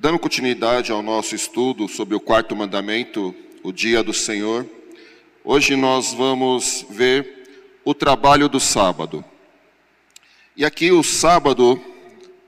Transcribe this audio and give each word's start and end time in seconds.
Dando 0.00 0.18
continuidade 0.18 0.90
ao 0.90 1.02
nosso 1.02 1.34
estudo 1.34 1.86
sobre 1.86 2.14
o 2.14 2.20
quarto 2.20 2.56
mandamento, 2.56 3.34
o 3.62 3.70
dia 3.70 4.02
do 4.02 4.14
Senhor, 4.14 4.66
hoje 5.44 5.76
nós 5.76 6.14
vamos 6.14 6.86
ver 6.88 7.76
o 7.84 7.92
trabalho 7.92 8.48
do 8.48 8.58
sábado. 8.58 9.22
E 10.56 10.64
aqui 10.64 10.90
o 10.90 11.02
sábado, 11.02 11.78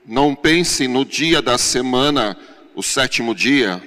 não 0.03 0.33
pensem 0.33 0.87
no 0.87 1.05
dia 1.05 1.43
da 1.43 1.55
semana, 1.59 2.35
o 2.73 2.81
sétimo 2.81 3.35
dia, 3.35 3.79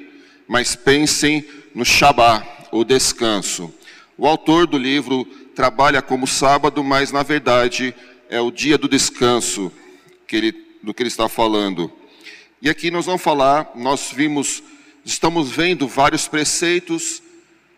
mas 0.46 0.76
pensem 0.76 1.44
no 1.74 1.84
Shabá, 1.84 2.46
o 2.70 2.84
descanso. 2.84 3.74
O 4.16 4.28
autor 4.28 4.68
do 4.68 4.78
livro 4.78 5.24
trabalha 5.56 6.00
como 6.00 6.24
sábado, 6.24 6.84
mas 6.84 7.10
na 7.10 7.24
verdade 7.24 7.92
é 8.30 8.40
o 8.40 8.52
dia 8.52 8.78
do 8.78 8.88
descanso 8.88 9.72
que 10.24 10.36
ele, 10.36 10.52
do 10.84 10.94
que 10.94 11.02
ele 11.02 11.08
está 11.08 11.28
falando. 11.28 11.90
E 12.60 12.70
aqui 12.70 12.90
nós 12.90 13.04
vamos 13.04 13.20
falar, 13.20 13.70
nós 13.74 14.10
vimos, 14.10 14.62
estamos 15.04 15.50
vendo 15.50 15.86
vários 15.86 16.26
preceitos 16.26 17.22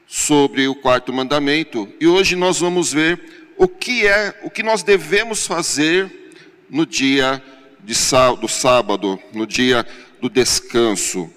sobre 0.06 0.68
o 0.68 0.74
quarto 0.74 1.12
mandamento, 1.12 1.92
e 2.00 2.06
hoje 2.06 2.36
nós 2.36 2.60
vamos 2.60 2.92
ver 2.92 3.52
o 3.56 3.66
que 3.66 4.06
é, 4.06 4.40
o 4.44 4.48
que 4.48 4.62
nós 4.62 4.84
devemos 4.84 5.46
fazer 5.46 6.30
no 6.70 6.86
dia 6.86 7.42
de, 7.80 7.94
do 8.40 8.46
sábado, 8.46 9.20
no 9.32 9.46
dia 9.46 9.84
do 10.20 10.30
descanso. 10.30 11.28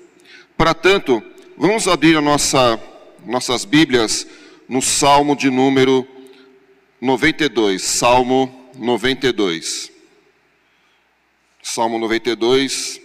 Para 0.56 0.76
tanto, 0.76 1.22
vamos 1.58 1.88
abrir 1.88 2.22
nossa, 2.22 2.80
nossas 3.26 3.66
Bíblias 3.66 4.28
no 4.70 4.84
Salmo 4.84 5.36
de 5.36 5.50
número 5.50 6.08
92, 7.02 7.82
Salmo 7.82 8.70
92. 8.76 9.92
Salmo 11.64 11.98
92, 11.98 13.01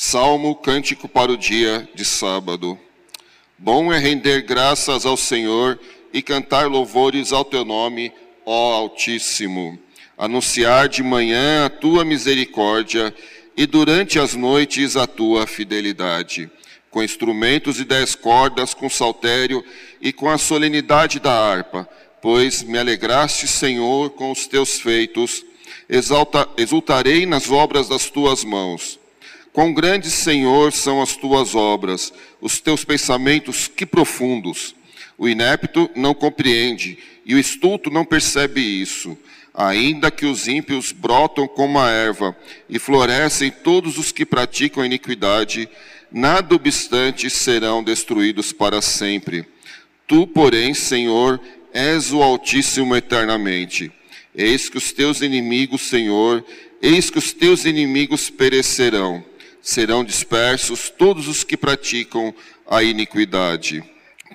Salmo 0.00 0.54
cântico 0.54 1.08
para 1.08 1.32
o 1.32 1.36
dia 1.36 1.88
de 1.92 2.04
sábado. 2.04 2.78
Bom 3.58 3.92
é 3.92 3.98
render 3.98 4.42
graças 4.42 5.04
ao 5.04 5.16
Senhor 5.16 5.76
e 6.12 6.22
cantar 6.22 6.68
louvores 6.68 7.32
ao 7.32 7.44
teu 7.44 7.64
nome, 7.64 8.12
ó 8.46 8.74
Altíssimo. 8.74 9.76
Anunciar 10.16 10.88
de 10.88 11.02
manhã 11.02 11.66
a 11.66 11.68
tua 11.68 12.04
misericórdia 12.04 13.12
e 13.56 13.66
durante 13.66 14.20
as 14.20 14.36
noites 14.36 14.96
a 14.96 15.04
tua 15.04 15.48
fidelidade. 15.48 16.48
Com 16.92 17.02
instrumentos 17.02 17.80
e 17.80 17.84
dez 17.84 18.14
cordas, 18.14 18.74
com 18.74 18.88
saltério 18.88 19.64
e 20.00 20.12
com 20.12 20.30
a 20.30 20.38
solenidade 20.38 21.18
da 21.18 21.32
harpa, 21.32 21.88
pois 22.22 22.62
me 22.62 22.78
alegraste, 22.78 23.48
Senhor, 23.48 24.10
com 24.10 24.30
os 24.30 24.46
teus 24.46 24.78
feitos. 24.78 25.44
Exalta, 25.88 26.48
exultarei 26.56 27.26
nas 27.26 27.50
obras 27.50 27.88
das 27.88 28.08
tuas 28.08 28.44
mãos. 28.44 28.96
Quão 29.52 29.72
grandes, 29.72 30.12
Senhor, 30.12 30.72
são 30.72 31.02
as 31.02 31.16
tuas 31.16 31.54
obras, 31.54 32.12
os 32.40 32.60
teus 32.60 32.84
pensamentos, 32.84 33.66
que 33.68 33.86
profundos. 33.86 34.74
O 35.16 35.28
inepto 35.28 35.90
não 35.96 36.14
compreende, 36.14 36.98
e 37.24 37.34
o 37.34 37.38
estulto 37.38 37.90
não 37.90 38.04
percebe 38.04 38.60
isso. 38.60 39.18
Ainda 39.52 40.10
que 40.10 40.26
os 40.26 40.46
ímpios 40.46 40.92
brotam 40.92 41.48
como 41.48 41.80
a 41.80 41.90
erva, 41.90 42.36
e 42.68 42.78
florescem 42.78 43.50
todos 43.50 43.98
os 43.98 44.12
que 44.12 44.24
praticam 44.24 44.84
iniquidade, 44.84 45.68
nada 46.12 46.54
obstante 46.54 47.28
serão 47.28 47.82
destruídos 47.82 48.52
para 48.52 48.80
sempre. 48.80 49.44
Tu, 50.06 50.26
porém, 50.28 50.72
Senhor, 50.74 51.40
és 51.72 52.12
o 52.12 52.22
Altíssimo 52.22 52.94
eternamente. 52.94 53.90
Eis 54.34 54.68
que 54.68 54.78
os 54.78 54.92
teus 54.92 55.20
inimigos, 55.20 55.82
Senhor, 55.82 56.44
eis 56.80 57.10
que 57.10 57.18
os 57.18 57.32
teus 57.32 57.64
inimigos 57.64 58.30
perecerão 58.30 59.24
serão 59.68 60.02
dispersos 60.02 60.88
todos 60.88 61.28
os 61.28 61.44
que 61.44 61.54
praticam 61.54 62.34
a 62.66 62.82
iniquidade. 62.82 63.84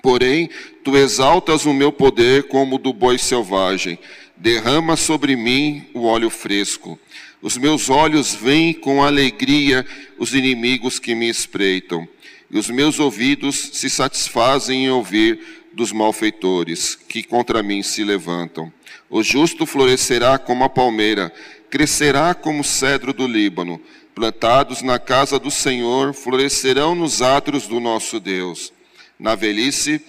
Porém, 0.00 0.48
tu 0.84 0.96
exaltas 0.96 1.66
o 1.66 1.74
meu 1.74 1.90
poder 1.90 2.44
como 2.44 2.76
o 2.76 2.78
do 2.78 2.92
boi 2.92 3.18
selvagem, 3.18 3.98
derrama 4.36 4.94
sobre 4.94 5.34
mim 5.34 5.86
o 5.92 6.04
óleo 6.04 6.30
fresco. 6.30 6.96
Os 7.42 7.56
meus 7.56 7.90
olhos 7.90 8.32
veem 8.32 8.72
com 8.72 9.02
alegria 9.02 9.84
os 10.20 10.32
inimigos 10.34 11.00
que 11.00 11.16
me 11.16 11.28
espreitam, 11.28 12.06
e 12.48 12.56
os 12.56 12.70
meus 12.70 13.00
ouvidos 13.00 13.70
se 13.72 13.90
satisfazem 13.90 14.84
em 14.84 14.90
ouvir 14.90 15.64
dos 15.72 15.90
malfeitores 15.90 16.94
que 16.94 17.24
contra 17.24 17.60
mim 17.60 17.82
se 17.82 18.04
levantam. 18.04 18.72
O 19.10 19.20
justo 19.20 19.66
florescerá 19.66 20.38
como 20.38 20.62
a 20.62 20.68
palmeira, 20.68 21.32
crescerá 21.68 22.36
como 22.36 22.60
o 22.60 22.64
cedro 22.64 23.12
do 23.12 23.26
Líbano 23.26 23.80
plantados 24.14 24.80
na 24.80 24.98
casa 24.98 25.38
do 25.38 25.50
Senhor, 25.50 26.14
florescerão 26.14 26.94
nos 26.94 27.20
átrios 27.20 27.66
do 27.66 27.80
nosso 27.80 28.20
Deus. 28.20 28.72
Na 29.18 29.34
velhice 29.34 30.00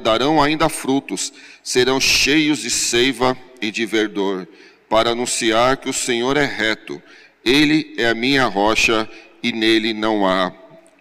darão 0.00 0.42
ainda 0.42 0.68
frutos, 0.68 1.32
serão 1.62 2.00
cheios 2.00 2.60
de 2.60 2.70
seiva 2.70 3.36
e 3.60 3.70
de 3.70 3.86
verdor, 3.86 4.46
para 4.88 5.10
anunciar 5.10 5.76
que 5.76 5.88
o 5.88 5.92
Senhor 5.92 6.36
é 6.36 6.44
reto, 6.44 7.02
ele 7.44 7.94
é 7.96 8.08
a 8.08 8.14
minha 8.14 8.46
rocha 8.46 9.08
e 9.42 9.52
nele 9.52 9.92
não 9.92 10.26
há 10.26 10.52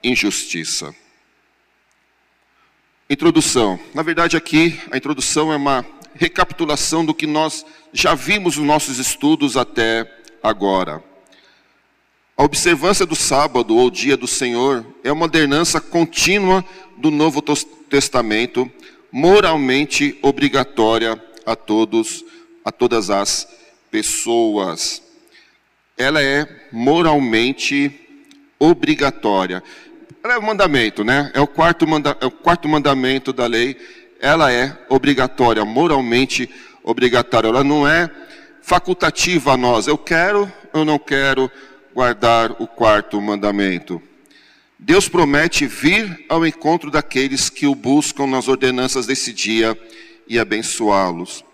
injustiça. 0.03 0.93
Introdução. 3.09 3.79
Na 3.93 4.01
verdade, 4.01 4.37
aqui 4.37 4.79
a 4.89 4.97
introdução 4.97 5.51
é 5.51 5.55
uma 5.57 5.85
recapitulação 6.15 7.03
do 7.05 7.13
que 7.13 7.27
nós 7.27 7.65
já 7.91 8.15
vimos 8.15 8.57
nos 8.57 8.65
nossos 8.65 8.97
estudos 8.99 9.57
até 9.57 10.09
agora. 10.41 11.10
A 12.41 12.43
observância 12.43 13.05
do 13.05 13.15
sábado 13.15 13.77
ou 13.77 13.91
dia 13.91 14.17
do 14.17 14.25
Senhor 14.25 14.83
é 15.03 15.11
uma 15.11 15.25
ordenança 15.25 15.79
contínua 15.79 16.65
do 16.97 17.11
Novo 17.11 17.39
Testamento, 17.87 18.67
moralmente 19.11 20.17
obrigatória 20.23 21.23
a 21.45 21.55
todos, 21.55 22.25
a 22.65 22.71
todas 22.71 23.11
as 23.11 23.47
pessoas. 23.91 25.03
Ela 25.95 26.19
é 26.23 26.47
moralmente 26.71 27.93
obrigatória. 28.57 29.61
Ela 30.23 30.33
é 30.33 30.39
um 30.39 30.41
mandamento, 30.41 31.03
né? 31.03 31.29
É 31.35 31.39
o 31.39 31.45
quarto, 31.45 31.87
manda, 31.87 32.17
é 32.19 32.25
o 32.25 32.31
quarto 32.31 32.67
mandamento 32.67 33.31
da 33.31 33.45
lei. 33.45 33.77
Ela 34.19 34.51
é 34.51 34.75
obrigatória, 34.89 35.63
moralmente 35.63 36.49
obrigatória. 36.83 37.49
Ela 37.49 37.63
não 37.63 37.87
é 37.87 38.09
facultativa 38.63 39.53
a 39.53 39.57
nós. 39.57 39.85
Eu 39.85 39.95
quero, 39.95 40.51
eu 40.73 40.83
não 40.83 40.97
quero 40.97 41.51
guardar 41.93 42.51
o 42.59 42.67
quarto 42.67 43.21
mandamento. 43.21 44.01
Deus 44.77 45.07
promete 45.07 45.67
vir 45.67 46.25
ao 46.27 46.45
encontro 46.45 46.89
daqueles 46.89 47.49
que 47.49 47.67
o 47.67 47.75
buscam 47.75 48.25
nas 48.25 48.47
ordenanças 48.47 49.05
desse 49.05 49.31
dia 49.31 49.77
e 50.27 50.39
abençoá-los. 50.39 51.45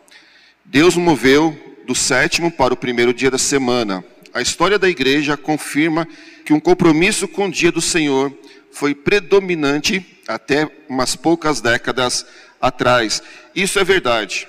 Deus 0.64 0.96
moveu 0.96 1.58
do 1.86 1.94
sétimo 1.96 2.52
para 2.52 2.74
o 2.74 2.78
primeiro 2.78 3.14
dia 3.14 3.32
da 3.32 3.38
semana. 3.38 4.04
A 4.34 4.42
história 4.42 4.78
da 4.78 4.88
igreja 4.88 5.36
confirma 5.36 6.08
que 6.46 6.54
um 6.54 6.60
compromisso 6.60 7.28
com 7.28 7.48
o 7.48 7.52
dia 7.52 7.72
do 7.72 7.82
Senhor 7.82 8.32
foi 8.72 8.94
predominante 8.94 10.06
até 10.28 10.70
umas 10.88 11.16
poucas 11.16 11.60
décadas 11.60 12.26
atrás. 12.62 13.24
Isso 13.56 13.80
é 13.80 13.84
verdade. 13.84 14.48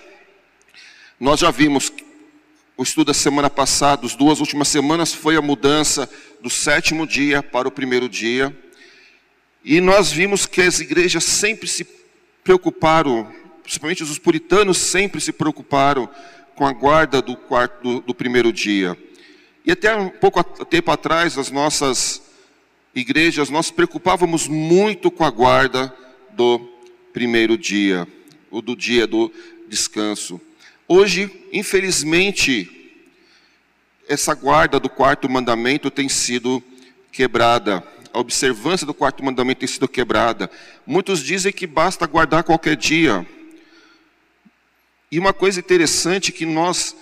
Nós 1.19 1.41
já 1.41 1.51
vimos 1.51 1.93
o 2.79 2.85
estudo 2.85 3.09
da 3.09 3.15
semana 3.15 3.51
passada, 3.51 4.07
as 4.07 4.15
duas 4.15 4.39
últimas 4.39 4.69
semanas, 4.69 5.13
foi 5.13 5.35
a 5.35 5.43
mudança 5.43 6.09
do 6.41 6.49
sétimo 6.49 7.09
dia 7.09 7.43
para 7.43 7.67
o 7.67 7.73
primeiro 7.73 8.09
dia. 8.09 8.57
E 9.65 9.81
nós 9.81 10.13
vimos 10.13 10.47
que 10.47 10.63
as 10.63 10.79
igrejas 10.79 11.25
sempre 11.25 11.67
se 11.67 11.85
preocuparam, 12.45 13.35
principalmente 13.65 14.05
os 14.05 14.17
puritanos 14.17 14.79
sempre 14.79 15.21
se 15.21 15.33
preocuparam 15.33 16.09
com 16.55 16.65
a 16.65 16.73
guarda 16.73 17.21
do, 17.21 17.37
quarto, 17.37 17.83
do, 17.83 18.01
do 18.01 18.15
primeiro 18.15 18.53
dia. 18.53 18.97
E 19.67 19.73
até 19.73 19.97
um 19.97 20.09
pouco 20.09 20.41
tempo 20.65 20.93
atrás, 20.93 21.37
as 21.37 21.51
nossas 21.51 22.23
igrejas, 22.95 23.51
nós 23.51 23.73
preocupávamos 23.73 24.47
muito 24.47 25.11
com 25.11 25.25
a 25.25 25.31
guarda 25.31 25.93
do 26.31 26.61
primeiro 27.13 27.59
dia, 27.59 28.07
o 28.53 28.63
do 28.63 28.77
dia 28.77 29.05
do 29.05 29.33
descanso. 29.67 30.41
Hoje, 30.91 31.31
infelizmente, 31.53 32.97
essa 34.09 34.35
guarda 34.35 34.81
do 34.81 34.89
quarto 34.89 35.29
mandamento 35.29 35.91
tem 35.91 36.09
sido 36.09 36.63
quebrada. 37.13 37.87
A 38.11 38.19
observância 38.19 38.87
do 38.87 38.95
quarto 38.95 39.23
mandamento 39.23 39.59
tem 39.59 39.69
sido 39.69 39.87
quebrada. 39.87 40.51
Muitos 40.87 41.23
dizem 41.23 41.53
que 41.53 41.67
basta 41.67 42.07
guardar 42.07 42.43
qualquer 42.43 42.75
dia. 42.75 43.27
E 45.13 45.19
uma 45.19 45.35
coisa 45.35 45.61
interessante 45.61 46.33
que 46.33 46.47
nós 46.47 46.97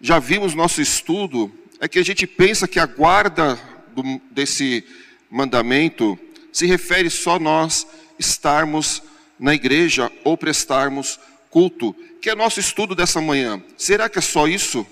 já 0.00 0.18
vimos 0.18 0.54
no 0.54 0.62
nosso 0.62 0.80
estudo 0.80 1.52
é 1.78 1.86
que 1.86 1.98
a 1.98 2.04
gente 2.04 2.26
pensa 2.26 2.66
que 2.66 2.80
a 2.80 2.86
guarda 2.86 3.60
do, 3.94 4.18
desse 4.30 4.82
mandamento 5.30 6.18
se 6.50 6.64
refere 6.64 7.10
só 7.10 7.36
a 7.36 7.38
nós 7.38 7.86
estarmos 8.18 9.02
na 9.38 9.54
igreja 9.54 10.10
ou 10.24 10.38
prestarmos 10.38 11.20
culto 11.50 11.94
que 12.20 12.30
é 12.30 12.34
nosso 12.34 12.60
estudo 12.60 12.94
dessa 12.94 13.20
manhã. 13.20 13.62
Será 13.76 14.08
que 14.08 14.18
é 14.18 14.22
só 14.22 14.46
isso? 14.46 14.86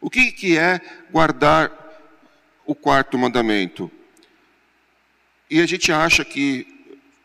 O 0.00 0.10
que, 0.10 0.32
que 0.32 0.58
é 0.58 0.80
guardar 1.10 1.72
o 2.66 2.74
quarto 2.74 3.16
mandamento? 3.16 3.90
E 5.50 5.60
a 5.60 5.66
gente 5.66 5.90
acha 5.90 6.24
que 6.24 6.66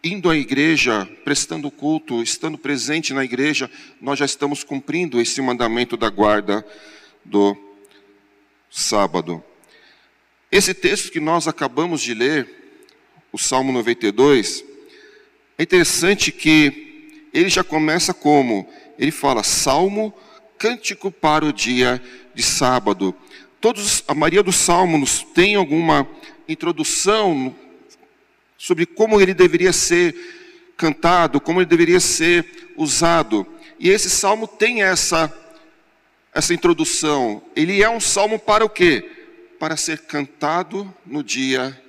indo 0.03 0.29
à 0.29 0.37
igreja, 0.37 1.05
prestando 1.25 1.69
culto, 1.69 2.23
estando 2.23 2.57
presente 2.57 3.13
na 3.13 3.23
igreja, 3.23 3.69
nós 3.99 4.17
já 4.17 4.25
estamos 4.25 4.63
cumprindo 4.63 5.19
esse 5.19 5.41
mandamento 5.41 5.97
da 5.97 6.09
guarda 6.09 6.65
do 7.25 7.57
sábado. 8.69 9.43
Esse 10.51 10.73
texto 10.73 11.11
que 11.11 11.19
nós 11.19 11.47
acabamos 11.47 12.01
de 12.01 12.13
ler, 12.13 12.49
o 13.31 13.37
Salmo 13.37 13.71
92, 13.71 14.63
é 15.57 15.63
interessante 15.63 16.31
que 16.31 16.88
ele 17.33 17.49
já 17.49 17.63
começa 17.63 18.13
como? 18.13 18.67
Ele 18.97 19.11
fala 19.11 19.43
Salmo, 19.43 20.13
cântico 20.57 21.11
para 21.11 21.45
o 21.45 21.53
dia 21.53 22.01
de 22.33 22.43
sábado. 22.43 23.15
Todos, 23.61 24.03
a 24.07 24.13
maioria 24.13 24.43
dos 24.43 24.55
salmos 24.55 25.25
tem 25.33 25.55
alguma 25.55 26.07
introdução 26.47 27.55
sobre 28.57 28.85
como 28.85 29.19
ele 29.21 29.33
deveria 29.33 29.71
ser 29.71 30.15
cantado, 30.77 31.39
como 31.39 31.59
ele 31.59 31.65
deveria 31.65 31.99
ser 31.99 32.71
usado. 32.75 33.45
E 33.79 33.89
esse 33.89 34.09
salmo 34.09 34.47
tem 34.47 34.83
essa 34.83 35.33
essa 36.33 36.53
introdução. 36.53 37.41
Ele 37.55 37.81
é 37.81 37.89
um 37.89 37.99
salmo 37.99 38.37
para 38.37 38.63
o 38.63 38.69
quê? 38.69 39.09
Para 39.59 39.75
ser 39.75 39.99
cantado 39.99 40.93
no 41.05 41.23
dia 41.23 41.79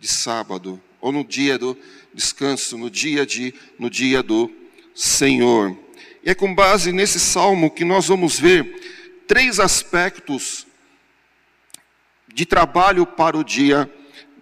de 0.00 0.08
sábado 0.08 0.80
ou 1.00 1.12
no 1.12 1.24
dia 1.24 1.58
do 1.58 1.76
descanso, 2.12 2.76
no 2.76 2.90
dia 2.90 3.24
de 3.24 3.54
no 3.78 3.88
dia 3.88 4.22
do 4.22 4.50
Senhor. 4.96 5.76
E 6.24 6.30
é 6.30 6.34
com 6.34 6.54
base 6.54 6.90
nesse 6.90 7.20
salmo 7.20 7.70
que 7.70 7.84
nós 7.84 8.08
vamos 8.08 8.40
ver 8.40 9.22
três 9.28 9.60
aspectos 9.60 10.66
de 12.32 12.46
trabalho 12.46 13.06
para 13.06 13.36
o 13.36 13.44
dia 13.44 13.90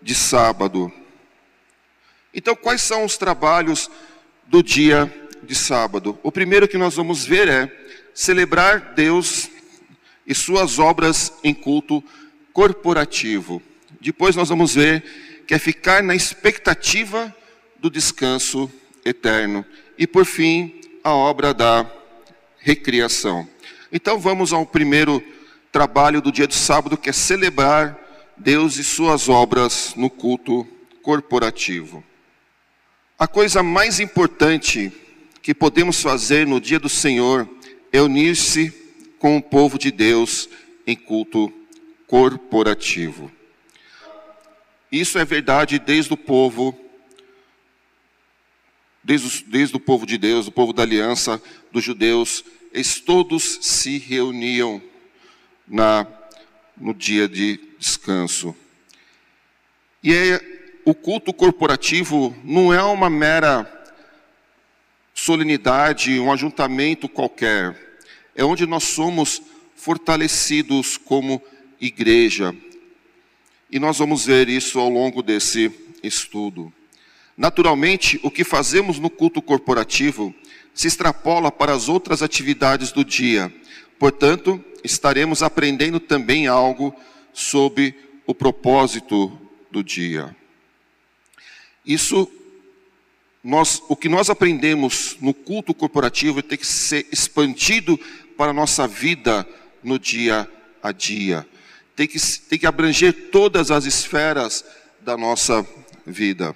de 0.00 0.14
sábado. 0.14 0.92
Então, 2.32 2.54
quais 2.54 2.80
são 2.80 3.04
os 3.04 3.16
trabalhos 3.16 3.90
do 4.46 4.62
dia 4.62 5.12
de 5.42 5.54
sábado? 5.54 6.18
O 6.22 6.30
primeiro 6.30 6.68
que 6.68 6.78
nós 6.78 6.94
vamos 6.94 7.24
ver 7.24 7.48
é 7.48 7.86
celebrar 8.14 8.94
Deus 8.94 9.50
e 10.26 10.34
suas 10.34 10.78
obras 10.78 11.32
em 11.42 11.52
culto 11.52 12.02
corporativo. 12.52 13.60
Depois 14.00 14.36
nós 14.36 14.48
vamos 14.48 14.74
ver 14.74 15.02
que 15.46 15.54
é 15.54 15.58
ficar 15.58 16.02
na 16.02 16.14
expectativa 16.14 17.34
do 17.78 17.90
descanso 17.90 18.70
eterno. 19.04 19.64
E 19.96 20.06
por 20.06 20.24
fim, 20.24 20.80
a 21.02 21.12
obra 21.12 21.54
da 21.54 21.86
recriação. 22.58 23.48
Então 23.92 24.18
vamos 24.18 24.52
ao 24.52 24.66
primeiro 24.66 25.22
trabalho 25.70 26.20
do 26.20 26.32
dia 26.32 26.46
de 26.46 26.54
sábado, 26.54 26.96
que 26.96 27.10
é 27.10 27.12
celebrar 27.12 27.98
Deus 28.36 28.76
e 28.76 28.84
suas 28.84 29.28
obras 29.28 29.94
no 29.96 30.10
culto 30.10 30.66
corporativo. 31.02 32.02
A 33.18 33.28
coisa 33.28 33.62
mais 33.62 34.00
importante 34.00 34.92
que 35.42 35.54
podemos 35.54 36.00
fazer 36.00 36.46
no 36.46 36.60
dia 36.60 36.80
do 36.80 36.88
Senhor 36.88 37.48
é 37.92 38.00
unir-se 38.00 38.72
com 39.18 39.36
o 39.36 39.42
povo 39.42 39.78
de 39.78 39.90
Deus 39.90 40.48
em 40.86 40.96
culto 40.96 41.52
corporativo. 42.06 43.30
Isso 44.90 45.18
é 45.18 45.24
verdade 45.24 45.78
desde 45.78 46.12
o 46.12 46.16
povo, 46.16 46.78
desde, 49.04 49.44
desde 49.44 49.76
o 49.76 49.80
povo 49.80 50.06
de 50.06 50.16
Deus, 50.16 50.48
o 50.48 50.52
povo 50.52 50.72
da 50.72 50.82
aliança 50.82 51.40
dos 51.70 51.84
judeus, 51.84 52.42
eles 52.72 52.98
todos 52.98 53.58
se 53.60 53.98
reuniam 53.98 54.82
na, 55.68 56.06
no 56.76 56.94
dia 56.94 57.28
de 57.28 57.60
descanso. 57.78 58.56
E 60.02 60.12
é 60.12 60.54
o 60.84 60.94
culto 60.94 61.32
corporativo 61.32 62.34
não 62.42 62.72
é 62.72 62.82
uma 62.82 63.08
mera 63.08 63.70
solenidade, 65.14 66.18
um 66.18 66.32
ajuntamento 66.32 67.08
qualquer. 67.08 68.00
É 68.34 68.44
onde 68.44 68.66
nós 68.66 68.84
somos 68.84 69.40
fortalecidos 69.76 70.96
como 70.96 71.40
igreja. 71.80 72.54
E 73.70 73.78
nós 73.78 73.98
vamos 73.98 74.26
ver 74.26 74.48
isso 74.48 74.78
ao 74.78 74.88
longo 74.88 75.22
desse 75.22 75.70
estudo. 76.02 76.72
Naturalmente, 77.36 78.20
o 78.22 78.30
que 78.30 78.44
fazemos 78.44 78.98
no 78.98 79.10
culto 79.10 79.42
corporativo 79.42 80.34
se 80.72 80.86
extrapola 80.86 81.50
para 81.50 81.72
as 81.72 81.88
outras 81.88 82.22
atividades 82.22 82.92
do 82.92 83.04
dia. 83.04 83.52
Portanto, 83.98 84.62
estaremos 84.82 85.42
aprendendo 85.42 85.98
também 85.98 86.46
algo 86.46 86.94
sobre 87.32 87.94
o 88.26 88.34
propósito 88.34 89.36
do 89.70 89.82
dia. 89.82 90.34
Isso, 91.84 92.30
nós, 93.42 93.82
o 93.88 93.96
que 93.96 94.08
nós 94.08 94.30
aprendemos 94.30 95.16
no 95.20 95.34
culto 95.34 95.74
corporativo 95.74 96.42
tem 96.42 96.56
que 96.56 96.66
ser 96.66 97.06
expandido 97.12 97.98
para 98.36 98.50
a 98.50 98.54
nossa 98.54 98.86
vida 98.86 99.46
no 99.82 99.98
dia 99.98 100.48
a 100.82 100.92
dia. 100.92 101.46
Tem 101.94 102.06
que, 102.06 102.18
tem 102.48 102.58
que 102.58 102.66
abranger 102.66 103.30
todas 103.30 103.70
as 103.70 103.84
esferas 103.84 104.64
da 105.00 105.16
nossa 105.16 105.66
vida. 106.06 106.54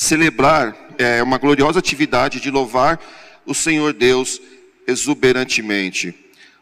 Celebrar 0.00 0.76
é 0.96 1.20
uma 1.24 1.38
gloriosa 1.38 1.80
atividade 1.80 2.38
de 2.38 2.52
louvar 2.52 3.00
o 3.44 3.52
Senhor 3.52 3.92
Deus 3.92 4.40
exuberantemente. 4.86 6.14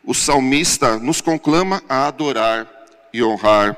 O 0.03 0.15
salmista 0.15 0.99
nos 0.99 1.21
conclama 1.21 1.83
a 1.87 2.07
adorar 2.07 2.67
e 3.13 3.23
honrar 3.23 3.77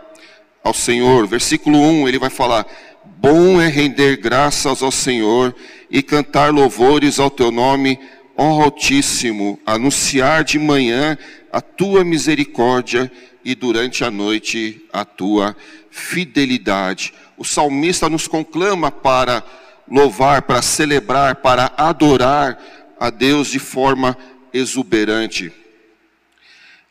ao 0.63 0.73
Senhor. 0.73 1.27
Versículo 1.27 1.77
1, 1.77 2.07
ele 2.07 2.21
vai 2.21 2.31
falar: 2.31 2.65
Bom 3.05 3.61
é 3.61 3.67
render 3.67 4.19
graças 4.19 4.81
ao 4.81 4.93
Senhor 4.93 5.53
e 5.91 6.05
cantar 6.05 6.53
louvores 6.53 7.19
ao 7.19 7.29
teu 7.29 7.51
nome, 7.51 7.99
ó 8.37 8.63
Altíssimo, 8.63 9.59
anunciar 9.67 10.45
de 10.45 10.57
manhã 10.57 11.19
a 11.53 11.61
tua 11.61 12.05
misericórdia 12.05 13.11
e 13.49 13.55
durante 13.55 14.05
a 14.05 14.11
noite 14.11 14.85
a 14.93 15.07
tua 15.07 15.57
fidelidade. 15.91 17.15
O 17.35 17.43
salmista 17.47 18.07
nos 18.07 18.29
conclama 18.29 18.91
para 18.93 19.43
louvar, 19.91 20.43
para 20.43 20.61
celebrar, 20.61 21.37
para 21.37 21.73
adorar 21.75 22.63
a 23.01 23.09
Deus 23.09 23.49
de 23.49 23.59
forma 23.59 24.19
exuberante. 24.53 25.51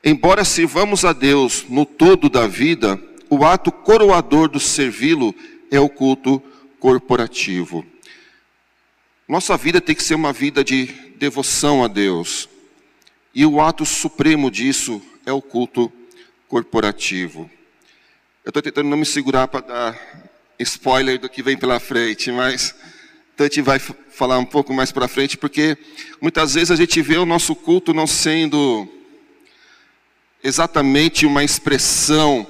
Embora 0.03 0.43
sirvamos 0.43 1.05
a 1.05 1.13
Deus 1.13 1.63
no 1.69 1.85
todo 1.85 2.27
da 2.27 2.47
vida, 2.47 2.99
o 3.29 3.45
ato 3.45 3.71
coroador 3.71 4.49
do 4.49 4.59
servi-lo 4.59 5.35
é 5.69 5.79
o 5.79 5.87
culto 5.87 6.41
corporativo. 6.79 7.85
Nossa 9.27 9.55
vida 9.55 9.79
tem 9.79 9.93
que 9.93 10.01
ser 10.01 10.15
uma 10.15 10.33
vida 10.33 10.63
de 10.63 10.85
devoção 11.19 11.83
a 11.83 11.87
Deus. 11.87 12.49
E 13.31 13.45
o 13.45 13.61
ato 13.61 13.85
supremo 13.85 14.49
disso 14.49 14.99
é 15.23 15.31
o 15.31 15.39
culto 15.39 15.83
corporativo. 15.83 16.06
Eu 18.43 18.49
estou 18.49 18.61
tentando 18.61 18.89
não 18.89 18.97
me 18.97 19.05
segurar 19.05 19.47
para 19.47 19.61
dar 19.61 20.33
spoiler 20.59 21.19
do 21.19 21.29
que 21.29 21.43
vem 21.43 21.57
pela 21.57 21.79
frente, 21.79 22.31
mas 22.31 22.73
gente 23.43 23.61
vai 23.61 23.77
falar 23.79 24.39
um 24.39 24.45
pouco 24.45 24.73
mais 24.73 24.91
para 24.91 25.07
frente, 25.07 25.37
porque 25.37 25.77
muitas 26.19 26.55
vezes 26.55 26.71
a 26.71 26.75
gente 26.75 27.01
vê 27.01 27.17
o 27.17 27.25
nosso 27.25 27.55
culto 27.55 27.93
não 27.93 28.07
sendo 28.07 28.87
exatamente 30.43 31.25
uma 31.25 31.43
expressão 31.43 32.47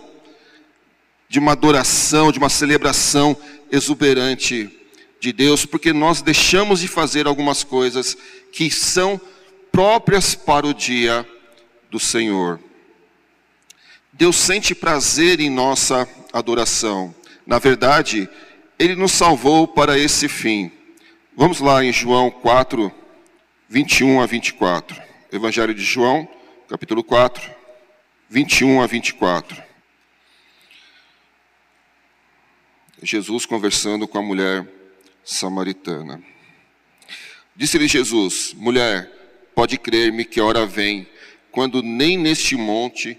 de 1.27 1.39
uma 1.39 1.51
adoração, 1.51 2.31
de 2.31 2.39
uma 2.39 2.49
celebração 2.49 3.35
exuberante 3.69 4.69
de 5.19 5.33
Deus, 5.33 5.65
porque 5.65 5.91
nós 5.91 6.21
deixamos 6.21 6.79
de 6.79 6.87
fazer 6.87 7.27
algumas 7.27 7.63
coisas 7.63 8.15
que 8.51 8.71
são 8.71 9.19
próprias 9.71 10.35
para 10.35 10.65
o 10.65 10.73
dia 10.73 11.27
do 11.91 11.99
Senhor. 11.99 12.59
Deus 14.17 14.35
sente 14.35 14.73
prazer 14.73 15.39
em 15.39 15.47
nossa 15.47 16.09
adoração. 16.33 17.13
Na 17.45 17.59
verdade, 17.59 18.27
Ele 18.79 18.95
nos 18.95 19.11
salvou 19.11 19.67
para 19.67 19.95
esse 19.99 20.27
fim. 20.27 20.71
Vamos 21.35 21.59
lá 21.59 21.85
em 21.85 21.93
João 21.93 22.31
4, 22.31 22.91
21 23.69 24.19
a 24.19 24.25
24. 24.25 24.99
Evangelho 25.31 25.71
de 25.71 25.83
João, 25.83 26.27
capítulo 26.67 27.03
4, 27.03 27.47
21 28.27 28.81
a 28.81 28.87
24. 28.87 29.61
Jesus 33.03 33.45
conversando 33.45 34.07
com 34.07 34.17
a 34.17 34.23
mulher 34.23 34.67
samaritana. 35.23 36.23
Disse-lhe 37.55 37.87
Jesus: 37.87 38.55
Mulher, 38.57 39.11
pode 39.53 39.77
crer-me 39.77 40.25
que 40.25 40.39
a 40.39 40.43
hora 40.43 40.65
vem, 40.65 41.07
quando 41.51 41.83
nem 41.83 42.17
neste 42.17 42.55
monte, 42.55 43.15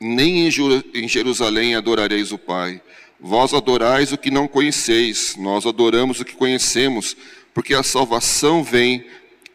nem 0.00 0.48
em 0.48 1.08
Jerusalém 1.08 1.74
adorareis 1.74 2.32
o 2.32 2.38
Pai. 2.38 2.80
Vós 3.20 3.52
adorais 3.52 4.12
o 4.12 4.18
que 4.18 4.30
não 4.30 4.48
conheceis, 4.48 5.36
nós 5.36 5.66
adoramos 5.66 6.20
o 6.20 6.24
que 6.24 6.34
conhecemos, 6.34 7.16
porque 7.52 7.74
a 7.74 7.82
salvação 7.82 8.64
vem 8.64 9.04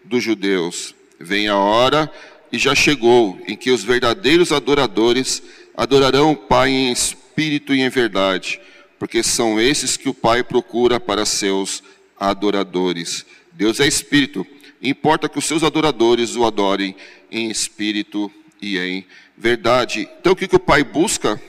dos 0.04 0.24
judeus. 0.24 0.94
Vem 1.20 1.48
a 1.48 1.58
hora 1.58 2.12
e 2.52 2.60
já 2.60 2.76
chegou 2.76 3.40
em 3.48 3.56
que 3.56 3.72
os 3.72 3.84
verdadeiros 3.84 4.52
adoradores 4.52 5.42
adorarão 5.76 6.34
o 6.34 6.36
Pai 6.36 6.70
em 6.70 6.92
espírito 6.92 7.74
e 7.74 7.82
em 7.82 7.90
verdade 7.90 8.62
porque 9.00 9.22
são 9.22 9.60
esses 9.60 9.98
que 9.98 10.10
o 10.10 10.14
Pai 10.14 10.44
procura 10.44 11.00
para 11.00 11.26
seus 11.26 11.84
adoradores. 12.20 13.26
Deus 13.52 13.80
é 13.80 13.88
espírito, 13.88 14.46
importa 14.82 15.30
que 15.30 15.38
os 15.38 15.46
seus 15.46 15.64
adoradores 15.64 16.36
o 16.36 16.46
adorem 16.46 16.96
em 17.32 17.50
espírito 17.50 18.32
e 18.32 18.45
em 18.68 19.06
verdade. 19.38 20.10
Então 20.20 20.34
o 20.34 20.36
que, 20.36 20.48
que 20.48 20.56
o 20.56 20.60
Pai 20.60 20.84
busca? 20.84 21.40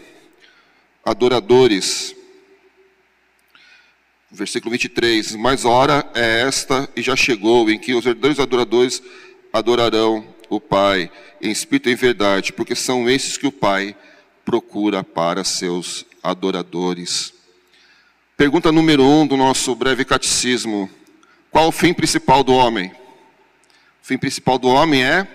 Adoradores. 1.04 2.14
Versículo 4.30 4.72
23: 4.72 5.34
Mas 5.36 5.64
a 5.64 5.68
hora 5.68 6.10
é 6.14 6.42
esta 6.42 6.88
e 6.94 7.02
já 7.02 7.16
chegou, 7.16 7.70
em 7.70 7.78
que 7.78 7.94
os 7.94 8.04
verdadeiros 8.04 8.40
adoradores 8.40 9.02
adorarão 9.52 10.26
o 10.48 10.60
Pai 10.60 11.10
em 11.40 11.50
espírito 11.50 11.88
e 11.88 11.92
em 11.92 11.96
verdade, 11.96 12.52
porque 12.52 12.74
são 12.74 13.08
esses 13.08 13.36
que 13.36 13.46
o 13.46 13.52
Pai 13.52 13.96
procura 14.44 15.02
para 15.02 15.42
seus 15.44 16.04
adoradores. 16.22 17.32
Pergunta 18.36 18.70
número 18.70 19.02
um 19.02 19.26
do 19.26 19.36
nosso 19.36 19.74
breve 19.74 20.04
catecismo: 20.04 20.90
Qual 21.50 21.68
o 21.68 21.72
fim 21.72 21.94
principal 21.94 22.44
do 22.44 22.52
homem? 22.52 22.88
O 22.88 24.06
fim 24.06 24.18
principal 24.18 24.58
do 24.58 24.68
homem 24.68 25.02
é 25.02 25.26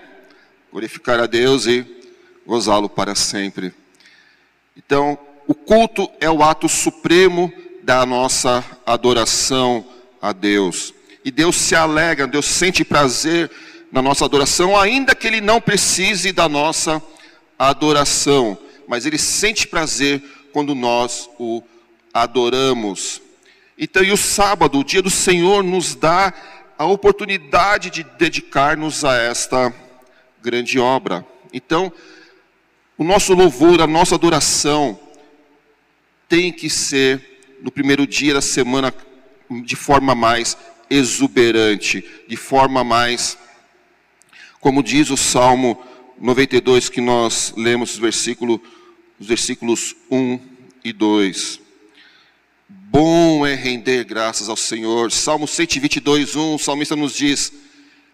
glorificar 0.72 1.20
a 1.20 1.26
Deus 1.26 1.66
e 1.66 1.84
gozá-lo 2.46 2.88
para 2.88 3.14
sempre. 3.14 3.74
Então, 4.74 5.18
o 5.46 5.54
culto 5.54 6.10
é 6.18 6.30
o 6.30 6.42
ato 6.42 6.66
supremo 6.66 7.52
da 7.82 8.06
nossa 8.06 8.64
adoração 8.86 9.84
a 10.20 10.32
Deus. 10.32 10.94
E 11.22 11.30
Deus 11.30 11.56
se 11.56 11.74
alegra, 11.76 12.26
Deus 12.26 12.46
sente 12.46 12.84
prazer 12.84 13.50
na 13.92 14.00
nossa 14.00 14.24
adoração, 14.24 14.78
ainda 14.78 15.14
que 15.14 15.26
Ele 15.26 15.42
não 15.42 15.60
precise 15.60 16.32
da 16.32 16.48
nossa 16.48 17.02
adoração, 17.58 18.56
mas 18.88 19.04
Ele 19.04 19.18
sente 19.18 19.66
prazer 19.66 20.22
quando 20.54 20.74
nós 20.74 21.28
o 21.38 21.62
adoramos. 22.14 23.20
Então, 23.76 24.02
e 24.02 24.10
o 24.10 24.16
sábado, 24.16 24.78
o 24.78 24.84
dia 24.84 25.02
do 25.02 25.10
Senhor, 25.10 25.62
nos 25.62 25.94
dá 25.94 26.32
a 26.78 26.86
oportunidade 26.86 27.90
de 27.90 28.02
dedicar-nos 28.02 29.04
a 29.04 29.14
esta 29.16 29.72
grande 30.42 30.78
obra. 30.78 31.24
Então, 31.52 31.92
o 32.98 33.04
nosso 33.04 33.32
louvor, 33.34 33.80
a 33.80 33.86
nossa 33.86 34.14
adoração 34.16 34.98
tem 36.28 36.52
que 36.52 36.68
ser 36.68 37.58
no 37.62 37.70
primeiro 37.70 38.06
dia 38.06 38.34
da 38.34 38.40
semana 38.40 38.92
de 39.64 39.76
forma 39.76 40.14
mais 40.14 40.56
exuberante, 40.90 42.04
de 42.28 42.36
forma 42.36 42.82
mais 42.82 43.38
como 44.62 44.80
diz 44.80 45.10
o 45.10 45.16
Salmo 45.16 45.76
92 46.20 46.88
que 46.88 47.00
nós 47.00 47.52
lemos, 47.56 47.96
versículo, 47.96 48.62
os 49.18 49.26
versículos 49.26 49.96
1 50.08 50.38
e 50.84 50.92
2. 50.92 51.60
Bom 52.68 53.44
é 53.44 53.56
render 53.56 54.04
graças 54.04 54.48
ao 54.48 54.56
Senhor. 54.56 55.10
Salmo 55.10 55.48
122, 55.48 56.36
1, 56.36 56.54
o 56.54 56.58
salmista 56.60 56.94
nos 56.94 57.12
diz: 57.12 57.52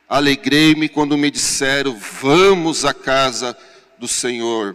Alegrei-me 0.09 0.89
quando 0.89 1.19
me 1.19 1.31
disseram, 1.31 1.95
vamos 1.95 2.87
à 2.87 2.95
casa 2.95 3.57
do 3.99 4.09
Senhor. 4.09 4.75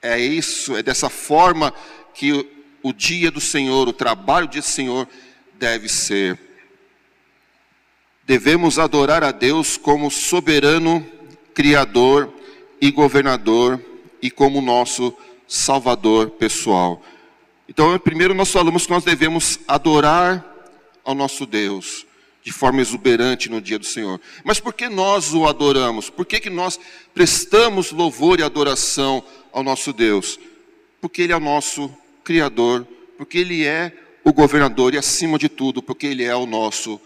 É 0.00 0.18
isso, 0.18 0.74
é 0.74 0.82
dessa 0.82 1.10
forma 1.10 1.70
que 2.14 2.32
o, 2.32 2.46
o 2.82 2.92
dia 2.94 3.30
do 3.30 3.42
Senhor, 3.42 3.86
o 3.86 3.92
trabalho 3.92 4.48
do 4.48 4.62
Senhor 4.62 5.06
deve 5.58 5.86
ser. 5.86 6.38
Devemos 8.24 8.78
adorar 8.78 9.22
a 9.22 9.32
Deus 9.32 9.76
como 9.76 10.10
soberano, 10.10 11.06
criador 11.52 12.32
e 12.80 12.90
governador 12.90 13.84
e 14.22 14.30
como 14.30 14.62
nosso 14.62 15.14
salvador 15.46 16.30
pessoal. 16.30 17.02
Então, 17.68 17.98
primeiro 17.98 18.32
nós 18.32 18.50
falamos 18.50 18.86
que 18.86 18.92
nós 18.92 19.04
devemos 19.04 19.60
adorar 19.68 20.42
ao 21.04 21.14
nosso 21.14 21.44
Deus 21.44 22.07
de 22.48 22.54
forma 22.54 22.80
exuberante 22.80 23.50
no 23.50 23.60
dia 23.60 23.78
do 23.78 23.84
Senhor. 23.84 24.18
Mas 24.42 24.58
por 24.58 24.72
que 24.72 24.88
nós 24.88 25.34
o 25.34 25.46
adoramos? 25.46 26.08
Por 26.08 26.24
que, 26.24 26.40
que 26.40 26.48
nós 26.48 26.80
prestamos 27.12 27.92
louvor 27.92 28.40
e 28.40 28.42
adoração 28.42 29.22
ao 29.52 29.62
nosso 29.62 29.92
Deus? 29.92 30.40
Porque 30.98 31.20
Ele 31.20 31.34
é 31.34 31.36
o 31.36 31.40
nosso 31.40 31.94
Criador, 32.24 32.88
porque 33.18 33.36
Ele 33.36 33.66
é 33.66 33.92
o 34.24 34.32
governador 34.32 34.94
e, 34.94 34.96
acima 34.96 35.38
de 35.38 35.50
tudo, 35.50 35.82
porque 35.82 36.06
Ele 36.06 36.24
é 36.24 36.34
o 36.34 36.46
nosso 36.46 36.98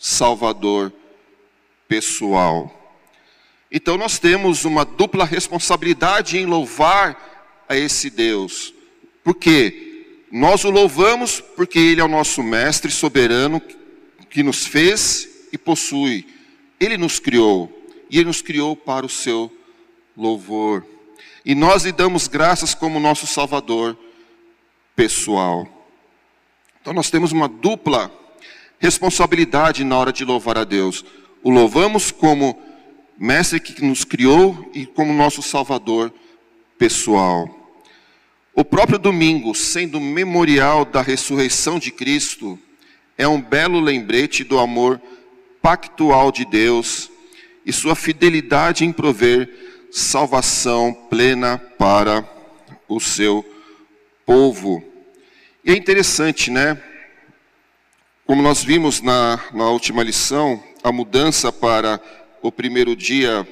Salvador 0.00 0.92
pessoal. 1.86 2.74
Então 3.70 3.96
nós 3.96 4.18
temos 4.18 4.64
uma 4.64 4.84
dupla 4.84 5.24
responsabilidade 5.24 6.38
em 6.38 6.44
louvar 6.44 7.64
a 7.68 7.76
esse 7.76 8.10
Deus. 8.10 8.74
Porque 9.22 10.16
nós 10.32 10.64
o 10.64 10.70
louvamos 10.70 11.40
porque 11.40 11.78
ele 11.78 12.00
é 12.00 12.04
o 12.04 12.08
nosso 12.08 12.42
mestre 12.42 12.90
soberano 12.90 13.62
que 14.30 14.42
nos 14.42 14.66
fez 14.66 15.48
e 15.52 15.58
possui. 15.58 16.26
Ele 16.78 16.96
nos 16.96 17.18
criou 17.18 17.72
e 18.10 18.18
ele 18.18 18.26
nos 18.26 18.42
criou 18.42 18.76
para 18.76 19.04
o 19.04 19.08
seu 19.08 19.52
louvor. 20.16 20.84
E 21.44 21.54
nós 21.54 21.84
lhe 21.84 21.92
damos 21.92 22.28
graças 22.28 22.74
como 22.74 23.00
nosso 23.00 23.26
Salvador 23.26 23.96
pessoal. 24.94 25.66
Então 26.80 26.92
nós 26.92 27.10
temos 27.10 27.32
uma 27.32 27.48
dupla 27.48 28.10
responsabilidade 28.78 29.84
na 29.84 29.96
hora 29.96 30.12
de 30.12 30.24
louvar 30.24 30.56
a 30.58 30.64
Deus. 30.64 31.04
O 31.42 31.50
louvamos 31.50 32.10
como 32.10 32.58
mestre 33.18 33.58
que 33.60 33.84
nos 33.84 34.04
criou 34.04 34.70
e 34.72 34.86
como 34.86 35.12
nosso 35.12 35.42
salvador 35.42 36.12
pessoal. 36.78 37.48
O 38.54 38.64
próprio 38.64 38.98
domingo, 38.98 39.54
sendo 39.54 40.00
memorial 40.00 40.84
da 40.84 41.02
ressurreição 41.02 41.78
de 41.78 41.90
Cristo, 41.90 42.58
é 43.18 43.26
um 43.26 43.42
belo 43.42 43.80
lembrete 43.80 44.44
do 44.44 44.60
amor 44.60 45.02
pactual 45.60 46.30
de 46.30 46.44
Deus 46.44 47.10
e 47.66 47.72
sua 47.72 47.96
fidelidade 47.96 48.84
em 48.84 48.92
prover 48.92 49.88
salvação 49.90 50.94
plena 51.10 51.58
para 51.58 52.24
o 52.88 53.00
seu 53.00 53.44
povo. 54.24 54.82
E 55.64 55.72
é 55.72 55.76
interessante, 55.76 56.50
né? 56.50 56.80
Como 58.24 58.40
nós 58.40 58.62
vimos 58.62 59.00
na, 59.00 59.42
na 59.52 59.68
última 59.68 60.04
lição, 60.04 60.62
a 60.84 60.92
mudança 60.92 61.50
para 61.50 62.00
o 62.40 62.52
primeiro 62.52 62.94
dia 62.94 63.46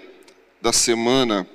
da 0.62 0.72
semana 0.72 1.46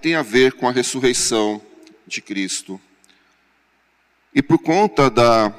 tem 0.00 0.14
a 0.16 0.22
ver 0.22 0.54
com 0.54 0.66
a 0.66 0.72
ressurreição 0.72 1.62
de 2.06 2.20
Cristo. 2.20 2.80
E 4.34 4.42
por 4.42 4.58
conta 4.58 5.10
da, 5.10 5.52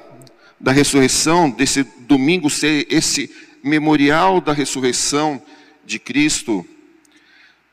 da 0.59 0.71
ressurreição, 0.71 1.49
desse 1.49 1.83
domingo 1.99 2.49
ser 2.49 2.87
esse 2.89 3.29
memorial 3.63 4.41
da 4.41 4.53
ressurreição 4.53 5.41
de 5.85 5.99
Cristo, 5.99 6.65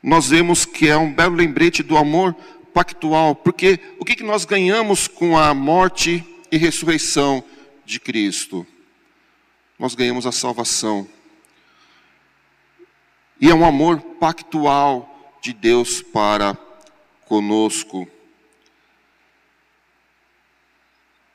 nós 0.01 0.29
vemos 0.29 0.65
que 0.65 0.87
é 0.87 0.97
um 0.97 1.13
belo 1.13 1.35
lembrete 1.35 1.83
do 1.83 1.97
amor 1.97 2.35
pactual, 2.73 3.35
porque 3.35 3.79
o 3.99 4.05
que 4.05 4.23
nós 4.23 4.45
ganhamos 4.45 5.07
com 5.07 5.37
a 5.37 5.53
morte 5.53 6.23
e 6.51 6.57
ressurreição 6.57 7.43
de 7.85 7.99
Cristo? 7.99 8.65
Nós 9.77 9.95
ganhamos 9.95 10.25
a 10.25 10.31
salvação. 10.31 11.07
E 13.39 13.49
é 13.49 13.55
um 13.55 13.65
amor 13.65 13.99
pactual 14.19 15.37
de 15.41 15.53
Deus 15.53 16.01
para 16.01 16.55
conosco. 17.25 18.07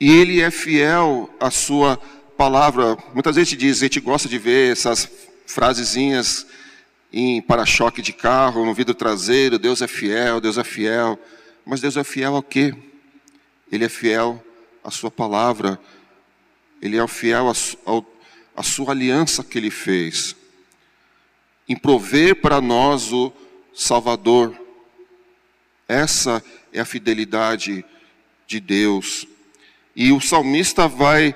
E 0.00 0.10
Ele 0.10 0.40
é 0.40 0.50
fiel 0.50 1.30
à 1.40 1.50
Sua 1.50 1.96
palavra. 2.36 2.98
Muitas 3.14 3.36
vezes 3.36 3.48
a 3.48 3.50
gente 3.50 3.60
diz, 3.60 3.78
a 3.78 3.86
gente 3.86 4.00
gosta 4.00 4.28
de 4.28 4.38
ver 4.38 4.72
essas 4.72 5.10
frasezinhas 5.46 6.46
em 7.12 7.40
para-choque 7.40 8.02
de 8.02 8.12
carro, 8.12 8.66
no 8.66 8.74
vidro 8.74 8.94
traseiro, 8.94 9.58
Deus 9.58 9.80
é 9.80 9.86
fiel, 9.86 10.40
Deus 10.40 10.58
é 10.58 10.64
fiel. 10.64 11.18
Mas 11.64 11.80
Deus 11.80 11.96
é 11.96 12.04
fiel 12.04 12.36
ao 12.36 12.42
quê? 12.42 12.74
Ele 13.72 13.84
é 13.84 13.88
fiel 13.88 14.42
à 14.84 14.90
sua 14.90 15.10
palavra. 15.10 15.80
Ele 16.80 16.98
é 16.98 17.06
fiel 17.08 17.50
à 18.54 18.62
sua 18.62 18.90
aliança 18.90 19.42
que 19.42 19.56
ele 19.56 19.70
fez. 19.70 20.36
Em 21.68 21.74
prover 21.74 22.36
para 22.36 22.60
nós 22.60 23.12
o 23.12 23.32
Salvador. 23.74 24.54
Essa 25.88 26.44
é 26.72 26.80
a 26.80 26.84
fidelidade 26.84 27.84
de 28.46 28.60
Deus. 28.60 29.26
E 29.96 30.12
o 30.12 30.20
salmista 30.20 30.86
vai 30.86 31.34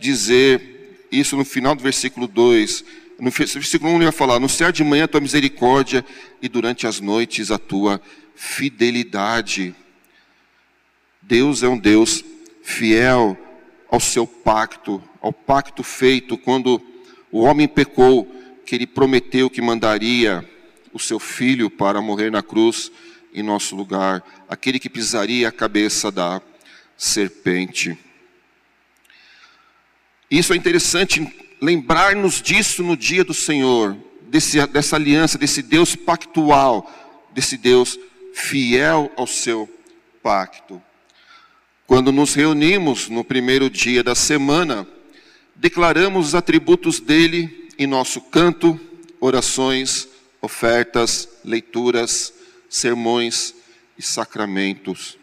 dizer 0.00 1.06
isso 1.12 1.36
no 1.36 1.44
final 1.44 1.74
do 1.74 1.82
versículo 1.82 2.26
2 2.26 2.84
no 3.18 3.30
versículo 3.30 3.90
1 3.92 3.96
ele 3.96 4.04
vai 4.04 4.12
falar: 4.12 4.38
No 4.38 4.48
céu 4.48 4.70
de 4.70 4.84
manhã 4.84 5.04
a 5.04 5.08
tua 5.08 5.20
misericórdia 5.20 6.04
e 6.40 6.48
durante 6.48 6.86
as 6.86 7.00
noites 7.00 7.50
a 7.50 7.58
tua 7.58 8.00
fidelidade. 8.34 9.74
Deus 11.20 11.62
é 11.62 11.68
um 11.68 11.76
Deus 11.76 12.24
fiel 12.62 13.36
ao 13.90 13.98
seu 13.98 14.26
pacto, 14.26 15.02
ao 15.20 15.32
pacto 15.32 15.82
feito 15.82 16.38
quando 16.38 16.80
o 17.32 17.40
homem 17.40 17.66
pecou, 17.66 18.26
que 18.64 18.74
ele 18.74 18.86
prometeu 18.86 19.50
que 19.50 19.60
mandaria 19.60 20.48
o 20.92 20.98
seu 20.98 21.18
filho 21.18 21.68
para 21.68 22.00
morrer 22.00 22.30
na 22.30 22.42
cruz 22.42 22.92
em 23.34 23.42
nosso 23.42 23.74
lugar, 23.74 24.22
aquele 24.48 24.78
que 24.78 24.88
pisaria 24.88 25.48
a 25.48 25.52
cabeça 25.52 26.10
da 26.10 26.40
serpente. 26.98 27.96
Isso 30.28 30.52
é 30.52 30.56
interessante 30.56 31.26
lembrar-nos 31.62 32.42
disso 32.42 32.82
no 32.82 32.96
dia 32.96 33.24
do 33.24 33.32
Senhor, 33.32 33.96
desse, 34.22 34.64
dessa 34.66 34.96
aliança, 34.96 35.38
desse 35.38 35.62
Deus 35.62 35.94
pactual, 35.96 36.90
desse 37.32 37.56
Deus 37.56 37.98
fiel 38.34 39.10
ao 39.16 39.26
seu 39.26 39.68
pacto. 40.22 40.82
Quando 41.86 42.12
nos 42.12 42.34
reunimos 42.34 43.08
no 43.08 43.24
primeiro 43.24 43.70
dia 43.70 44.02
da 44.02 44.14
semana, 44.14 44.86
declaramos 45.56 46.28
os 46.28 46.34
atributos 46.34 47.00
dele 47.00 47.68
em 47.78 47.86
nosso 47.86 48.20
canto, 48.20 48.78
orações, 49.20 50.08
ofertas, 50.42 51.28
leituras, 51.44 52.34
sermões 52.68 53.54
e 53.96 54.02
sacramentos. 54.02 55.17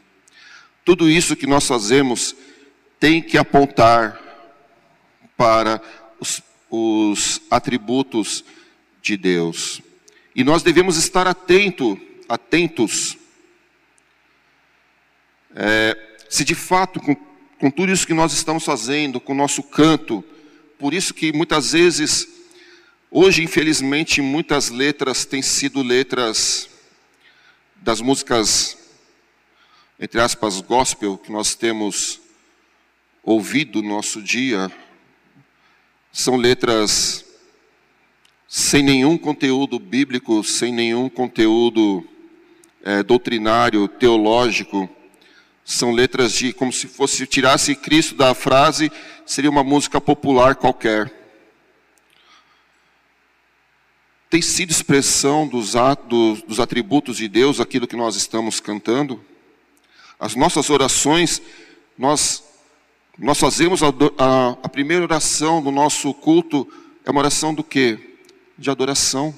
Tudo 0.85 1.09
isso 1.09 1.35
que 1.35 1.47
nós 1.47 1.67
fazemos 1.67 2.35
tem 2.99 3.19
que 3.21 3.39
apontar 3.39 4.21
para 5.35 5.81
os, 6.19 6.41
os 6.69 7.41
atributos 7.49 8.45
de 9.01 9.17
Deus. 9.17 9.81
E 10.35 10.43
nós 10.43 10.61
devemos 10.61 10.95
estar 10.95 11.27
atento, 11.27 11.99
atentos, 12.29 13.17
é, 15.55 15.97
se 16.29 16.43
de 16.43 16.53
fato, 16.53 16.99
com, 16.99 17.15
com 17.59 17.71
tudo 17.71 17.91
isso 17.91 18.05
que 18.05 18.13
nós 18.13 18.31
estamos 18.31 18.63
fazendo, 18.63 19.19
com 19.19 19.33
o 19.33 19.35
nosso 19.35 19.63
canto, 19.63 20.23
por 20.77 20.93
isso 20.93 21.15
que 21.15 21.33
muitas 21.33 21.71
vezes, 21.71 22.27
hoje, 23.09 23.41
infelizmente, 23.41 24.21
muitas 24.21 24.69
letras 24.69 25.25
têm 25.25 25.41
sido 25.41 25.81
letras 25.81 26.69
das 27.77 28.01
músicas, 28.01 28.84
entre 29.99 30.19
aspas, 30.19 30.59
gospel, 30.59 31.17
que 31.17 31.31
nós 31.31 31.55
temos 31.55 32.19
ouvido 33.23 33.81
no 33.81 33.89
nosso 33.89 34.21
dia, 34.21 34.71
são 36.11 36.35
letras 36.35 37.25
sem 38.47 38.83
nenhum 38.83 39.17
conteúdo 39.17 39.79
bíblico, 39.79 40.43
sem 40.43 40.71
nenhum 40.71 41.09
conteúdo 41.09 42.07
é, 42.83 43.01
doutrinário, 43.03 43.87
teológico. 43.87 44.89
São 45.63 45.91
letras 45.91 46.33
de 46.33 46.53
como 46.53 46.71
se 46.71 46.87
fosse 46.87 47.25
tirasse 47.25 47.75
Cristo 47.75 48.15
da 48.15 48.33
frase, 48.33 48.91
seria 49.25 49.49
uma 49.49 49.63
música 49.63 49.99
popular 49.99 50.55
qualquer. 50.55 51.11
Tem 54.29 54.41
sido 54.41 54.71
expressão 54.71 55.47
dos, 55.47 55.75
atos, 55.75 56.41
dos 56.43 56.59
atributos 56.59 57.17
de 57.17 57.27
Deus 57.27 57.59
aquilo 57.59 57.87
que 57.87 57.95
nós 57.95 58.15
estamos 58.15 58.59
cantando? 58.59 59.23
As 60.19 60.35
nossas 60.35 60.69
orações, 60.69 61.41
nós, 61.97 62.43
nós 63.17 63.39
fazemos 63.39 63.81
a, 63.83 63.87
a, 63.87 64.49
a 64.63 64.69
primeira 64.69 65.03
oração 65.03 65.61
do 65.61 65.71
nosso 65.71 66.13
culto, 66.13 66.67
é 67.05 67.11
uma 67.11 67.19
oração 67.19 67.53
do 67.53 67.63
quê? 67.63 68.15
de 68.57 68.69
adoração. 68.69 69.33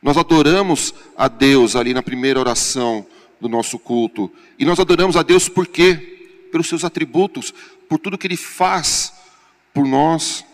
Nós 0.00 0.16
adoramos 0.16 0.94
a 1.16 1.28
Deus 1.28 1.76
ali 1.76 1.94
na 1.94 2.02
primeira 2.02 2.40
oração 2.40 3.06
do 3.40 3.48
nosso 3.48 3.78
culto. 3.78 4.32
E 4.58 4.64
nós 4.64 4.78
adoramos 4.78 5.16
a 5.16 5.22
Deus 5.22 5.48
por 5.48 5.66
quê? 5.66 6.48
Pelos 6.50 6.68
seus 6.68 6.84
atributos, 6.84 7.52
por 7.88 7.98
tudo 7.98 8.18
que 8.18 8.26
Ele 8.26 8.36
faz 8.36 9.12
por 9.72 9.86
nós. 9.86 10.44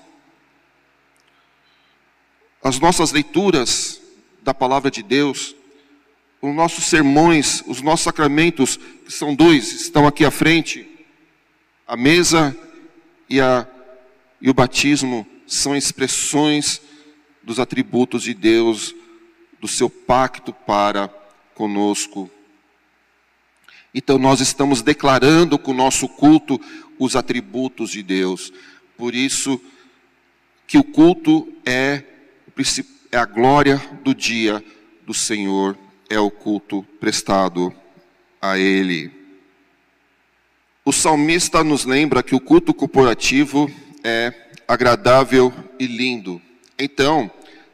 As 2.62 2.78
nossas 2.78 3.12
leituras 3.12 4.00
da 4.42 4.52
palavra 4.52 4.90
de 4.90 5.02
Deus, 5.02 5.54
os 6.40 6.54
nossos 6.54 6.84
sermões, 6.84 7.62
os 7.66 7.82
nossos 7.82 8.04
sacramentos, 8.04 8.76
que 8.76 9.12
são 9.12 9.34
dois, 9.34 9.72
estão 9.72 10.06
aqui 10.06 10.24
à 10.24 10.30
frente. 10.30 10.86
A 11.86 11.96
mesa 11.96 12.56
e, 13.28 13.40
a, 13.40 13.66
e 14.40 14.48
o 14.48 14.54
batismo 14.54 15.26
são 15.46 15.76
expressões 15.76 16.80
dos 17.42 17.58
atributos 17.58 18.22
de 18.22 18.34
Deus, 18.34 18.94
do 19.60 19.66
seu 19.66 19.90
pacto 19.90 20.52
para 20.52 21.08
conosco. 21.54 22.30
Então 23.92 24.18
nós 24.18 24.40
estamos 24.40 24.82
declarando 24.82 25.58
com 25.58 25.72
o 25.72 25.74
nosso 25.74 26.08
culto 26.08 26.60
os 26.98 27.16
atributos 27.16 27.90
de 27.90 28.02
Deus. 28.02 28.52
Por 28.96 29.14
isso 29.14 29.60
que 30.66 30.78
o 30.78 30.84
culto 30.84 31.52
é, 31.64 32.04
é 33.10 33.16
a 33.16 33.24
glória 33.24 33.78
do 34.04 34.14
dia 34.14 34.62
do 35.06 35.14
Senhor, 35.14 35.76
é 36.08 36.18
o 36.18 36.30
culto 36.30 36.82
prestado 37.00 37.72
a 38.40 38.58
Ele. 38.58 39.10
O 40.84 40.92
salmista 40.92 41.62
nos 41.62 41.84
lembra 41.84 42.22
que 42.22 42.34
o 42.34 42.40
culto 42.40 42.72
corporativo 42.72 43.70
é 44.02 44.32
agradável 44.66 45.52
e 45.78 45.86
lindo. 45.86 46.40
Então, 46.78 47.30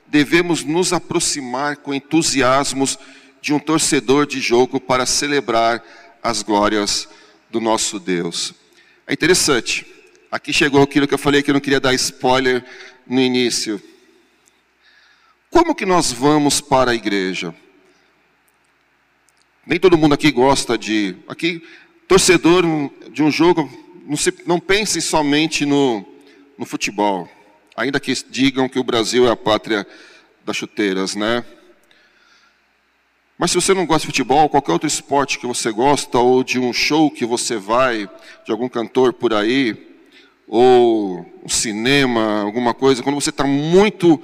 devemos 0.07 0.65
nos 0.65 0.93
aproximar 0.93 1.77
com 1.77 1.95
entusiasmos 1.95 2.99
de 3.41 3.53
um 3.53 3.59
torcedor 3.59 4.27
de 4.27 4.41
jogo 4.41 4.81
para 4.81 5.07
celebrar 5.07 5.85
as 6.23 6.43
glórias 6.43 7.09
do 7.51 7.61
nosso 7.61 8.01
Deus. 8.01 8.55
É 9.07 9.13
interessante. 9.13 9.87
Aqui 10.31 10.53
chegou 10.53 10.83
aquilo 10.83 11.07
que 11.07 11.15
eu 11.15 11.19
falei 11.19 11.43
que 11.43 11.51
eu 11.51 11.55
não 11.55 11.61
queria 11.61 11.79
dar 11.79 11.95
spoiler 11.95 12.65
no 13.07 13.21
início. 13.21 13.81
Como 15.51 15.75
que 15.75 15.87
nós 15.87 16.11
vamos 16.11 16.61
para 16.61 16.91
a 16.91 16.95
igreja? 16.95 17.55
Nem 19.67 19.81
todo 19.81 19.97
mundo 19.97 20.13
aqui 20.13 20.31
gosta 20.31 20.77
de. 20.77 21.17
Aqui, 21.27 21.63
torcedor 22.07 22.65
de 23.11 23.23
um 23.23 23.31
jogo, 23.31 23.71
não, 24.07 24.17
se, 24.17 24.35
não 24.47 24.61
pense 24.61 25.01
somente 25.01 25.65
no, 25.65 26.05
no 26.59 26.67
futebol. 26.67 27.27
Ainda 27.75 27.99
que 27.99 28.13
digam 28.29 28.69
que 28.69 28.79
o 28.79 28.85
Brasil 28.85 29.27
é 29.27 29.31
a 29.31 29.37
pátria 29.37 29.87
das 30.45 30.57
chuteiras, 30.57 31.17
né? 31.17 31.43
Mas 33.39 33.53
se 33.53 33.57
você 33.57 33.73
não 33.73 33.87
gosta 33.87 34.01
de 34.01 34.07
futebol, 34.07 34.51
qualquer 34.51 34.73
outro 34.73 34.87
esporte 34.87 35.39
que 35.39 35.47
você 35.47 35.73
gosta, 35.73 36.19
ou 36.19 36.45
de 36.45 36.59
um 36.59 36.73
show 36.73 37.11
que 37.11 37.25
você 37.25 37.57
vai, 37.57 38.09
de 38.45 38.53
algum 38.53 38.69
cantor 38.69 39.15
por 39.15 39.33
aí, 39.33 39.75
ou 40.47 41.27
um 41.43 41.49
cinema, 41.49 42.43
alguma 42.43 42.75
coisa, 42.75 43.03
quando 43.03 43.17
você 43.17 43.31
está 43.31 43.45
muito 43.45 44.23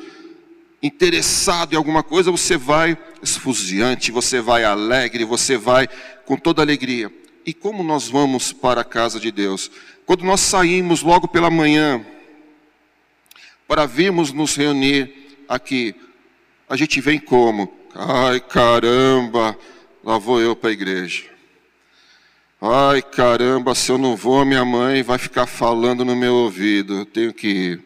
interessado 0.82 1.72
em 1.72 1.76
alguma 1.76 2.02
coisa, 2.02 2.30
você 2.30 2.56
vai 2.56 2.96
esfuziante, 3.22 4.10
você 4.10 4.40
vai 4.40 4.64
alegre, 4.64 5.24
você 5.24 5.56
vai 5.56 5.88
com 6.24 6.36
toda 6.36 6.62
alegria. 6.62 7.12
E 7.44 7.52
como 7.52 7.82
nós 7.82 8.08
vamos 8.08 8.52
para 8.52 8.80
a 8.82 8.84
casa 8.84 9.18
de 9.18 9.30
Deus? 9.30 9.70
Quando 10.06 10.24
nós 10.24 10.40
saímos 10.40 11.02
logo 11.02 11.28
pela 11.28 11.50
manhã, 11.50 12.04
para 13.70 13.86
virmos 13.86 14.32
nos 14.32 14.56
reunir 14.56 15.44
aqui. 15.48 15.94
A 16.68 16.74
gente 16.74 17.00
vem 17.00 17.20
como? 17.20 17.72
Ai 17.94 18.40
caramba, 18.40 19.56
lá 20.02 20.18
vou 20.18 20.40
eu 20.40 20.56
para 20.56 20.70
a 20.70 20.72
igreja. 20.72 21.26
Ai 22.60 23.00
caramba, 23.00 23.72
se 23.76 23.92
eu 23.92 23.96
não 23.96 24.16
vou, 24.16 24.44
minha 24.44 24.64
mãe 24.64 25.04
vai 25.04 25.18
ficar 25.18 25.46
falando 25.46 26.04
no 26.04 26.16
meu 26.16 26.34
ouvido. 26.34 26.98
Eu 26.98 27.06
tenho 27.06 27.32
que 27.32 27.46
ir. 27.46 27.84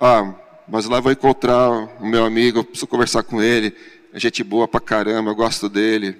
Ah, 0.00 0.32
mas 0.68 0.86
lá 0.86 1.00
vou 1.00 1.12
encontrar 1.12 1.70
o 2.00 2.06
meu 2.06 2.24
amigo, 2.24 2.64
preciso 2.64 2.86
conversar 2.86 3.22
com 3.22 3.42
ele. 3.42 3.74
É 4.12 4.18
gente 4.18 4.42
boa 4.44 4.68
pra 4.68 4.80
caramba, 4.80 5.30
eu 5.30 5.34
gosto 5.34 5.68
dele. 5.68 6.16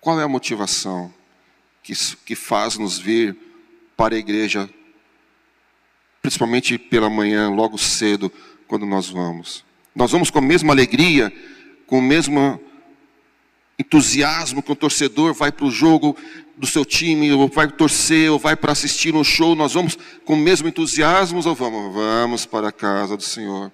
Qual 0.00 0.20
é 0.20 0.24
a 0.24 0.28
motivação 0.28 1.12
que, 1.82 1.92
que 2.24 2.34
faz 2.34 2.76
nos 2.78 2.98
vir 2.98 3.36
para 3.96 4.14
a 4.14 4.18
igreja 4.18 4.68
principalmente 6.24 6.78
pela 6.78 7.10
manhã, 7.10 7.50
logo 7.50 7.76
cedo, 7.76 8.32
quando 8.66 8.86
nós 8.86 9.10
vamos. 9.10 9.62
Nós 9.94 10.10
vamos 10.10 10.30
com 10.30 10.38
a 10.38 10.42
mesma 10.42 10.72
alegria, 10.72 11.30
com 11.86 11.98
o 11.98 12.02
mesmo 12.02 12.58
entusiasmo 13.78 14.62
que 14.62 14.72
o 14.72 14.76
torcedor 14.76 15.34
vai 15.34 15.50
para 15.50 15.66
o 15.66 15.70
jogo 15.70 16.16
do 16.56 16.66
seu 16.66 16.84
time, 16.84 17.32
ou 17.32 17.48
vai 17.48 17.68
torcer, 17.68 18.30
ou 18.30 18.38
vai 18.38 18.54
para 18.54 18.72
assistir 18.72 19.14
um 19.14 19.24
show, 19.24 19.54
nós 19.54 19.74
vamos 19.74 19.98
com 20.24 20.34
o 20.34 20.36
mesmo 20.36 20.68
entusiasmo 20.68 21.40
ou 21.44 21.54
vamos? 21.54 21.94
Vamos 21.94 22.46
para 22.46 22.68
a 22.68 22.72
casa 22.72 23.16
do 23.16 23.22
Senhor. 23.22 23.72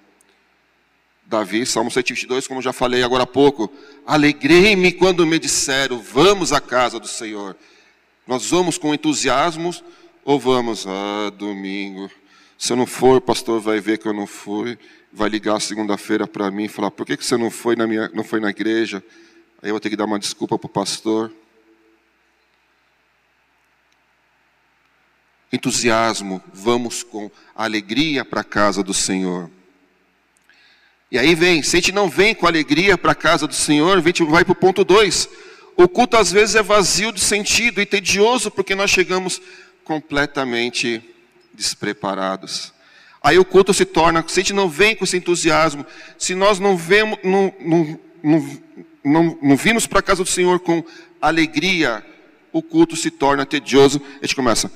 Davi, 1.25 1.65
Salmo 1.65 1.89
122, 1.89 2.47
como 2.47 2.61
já 2.61 2.73
falei 2.73 3.03
agora 3.03 3.23
há 3.23 3.27
pouco, 3.27 3.71
alegrei-me 4.05 4.91
quando 4.91 5.25
me 5.25 5.39
disseram, 5.39 5.99
vamos 5.99 6.51
à 6.51 6.59
casa 6.59 6.99
do 6.99 7.07
Senhor. 7.07 7.55
Nós 8.27 8.49
vamos 8.49 8.77
com 8.77 8.93
entusiasmo 8.93 9.73
ou 10.25 10.39
vamos, 10.39 10.85
ah, 10.87 11.31
domingo, 11.37 12.09
se 12.57 12.73
eu 12.73 12.77
não 12.77 12.85
for, 12.85 13.17
o 13.17 13.21
pastor 13.21 13.59
vai 13.59 13.79
ver 13.79 13.97
que 13.97 14.07
eu 14.07 14.13
não 14.13 14.27
fui, 14.27 14.77
vai 15.11 15.29
ligar 15.29 15.59
segunda-feira 15.59 16.27
para 16.27 16.51
mim 16.51 16.65
e 16.65 16.67
falar: 16.67 16.91
por 16.91 17.05
que, 17.05 17.17
que 17.17 17.25
você 17.25 17.35
não 17.35 17.49
foi, 17.49 17.75
na 17.75 17.87
minha, 17.87 18.09
não 18.13 18.23
foi 18.23 18.39
na 18.39 18.49
igreja? 18.49 19.03
Aí 19.61 19.69
eu 19.69 19.73
vou 19.73 19.79
ter 19.79 19.89
que 19.91 19.95
dar 19.95 20.05
uma 20.05 20.17
desculpa 20.17 20.57
para 20.57 20.65
o 20.65 20.69
pastor. 20.69 21.31
Entusiasmo, 25.53 26.41
vamos 26.51 27.03
com 27.03 27.29
alegria 27.55 28.25
para 28.25 28.41
a 28.41 28.43
casa 28.43 28.81
do 28.81 28.93
Senhor. 28.93 29.51
E 31.11 31.19
aí 31.19 31.35
vem, 31.35 31.61
se 31.61 31.75
a 31.75 31.79
gente 31.79 31.91
não 31.91 32.09
vem 32.09 32.33
com 32.33 32.47
alegria 32.47 32.97
para 32.97 33.11
a 33.11 33.15
casa 33.15 33.45
do 33.45 33.53
Senhor, 33.53 33.97
a 33.97 34.01
gente 34.01 34.23
vai 34.23 34.43
para 34.43 34.53
o 34.53 34.55
ponto 34.55 34.83
2. 34.83 35.29
O 35.75 35.87
culto 35.87 36.17
às 36.17 36.31
vezes 36.31 36.55
é 36.55 36.63
vazio 36.63 37.11
de 37.11 37.19
sentido 37.19 37.81
e 37.81 37.85
tedioso 37.85 38.49
porque 38.49 38.73
nós 38.73 38.89
chegamos 38.89 39.41
completamente 39.83 41.03
despreparados. 41.53 42.73
Aí 43.21 43.37
o 43.37 43.45
culto 43.45 43.73
se 43.73 43.85
torna, 43.85 44.23
se 44.27 44.39
a 44.39 44.43
gente 44.43 44.53
não 44.53 44.67
vem 44.67 44.95
com 44.95 45.03
esse 45.03 45.17
entusiasmo, 45.17 45.85
se 46.17 46.33
nós 46.33 46.59
não 46.59 46.75
vemos, 46.75 47.19
não, 47.23 47.53
não, 47.59 47.99
não, 48.23 48.61
não, 49.03 49.37
não 49.41 49.55
vimos 49.55 49.87
para 49.87 49.99
a 49.99 50.03
casa 50.03 50.23
do 50.23 50.29
Senhor 50.29 50.59
com 50.59 50.83
alegria, 51.21 52.05
o 52.51 52.61
culto 52.61 52.95
se 52.95 53.09
torna 53.09 53.45
tedioso. 53.45 54.01
A 54.21 54.25
gente 54.25 54.35
começa, 54.35 54.71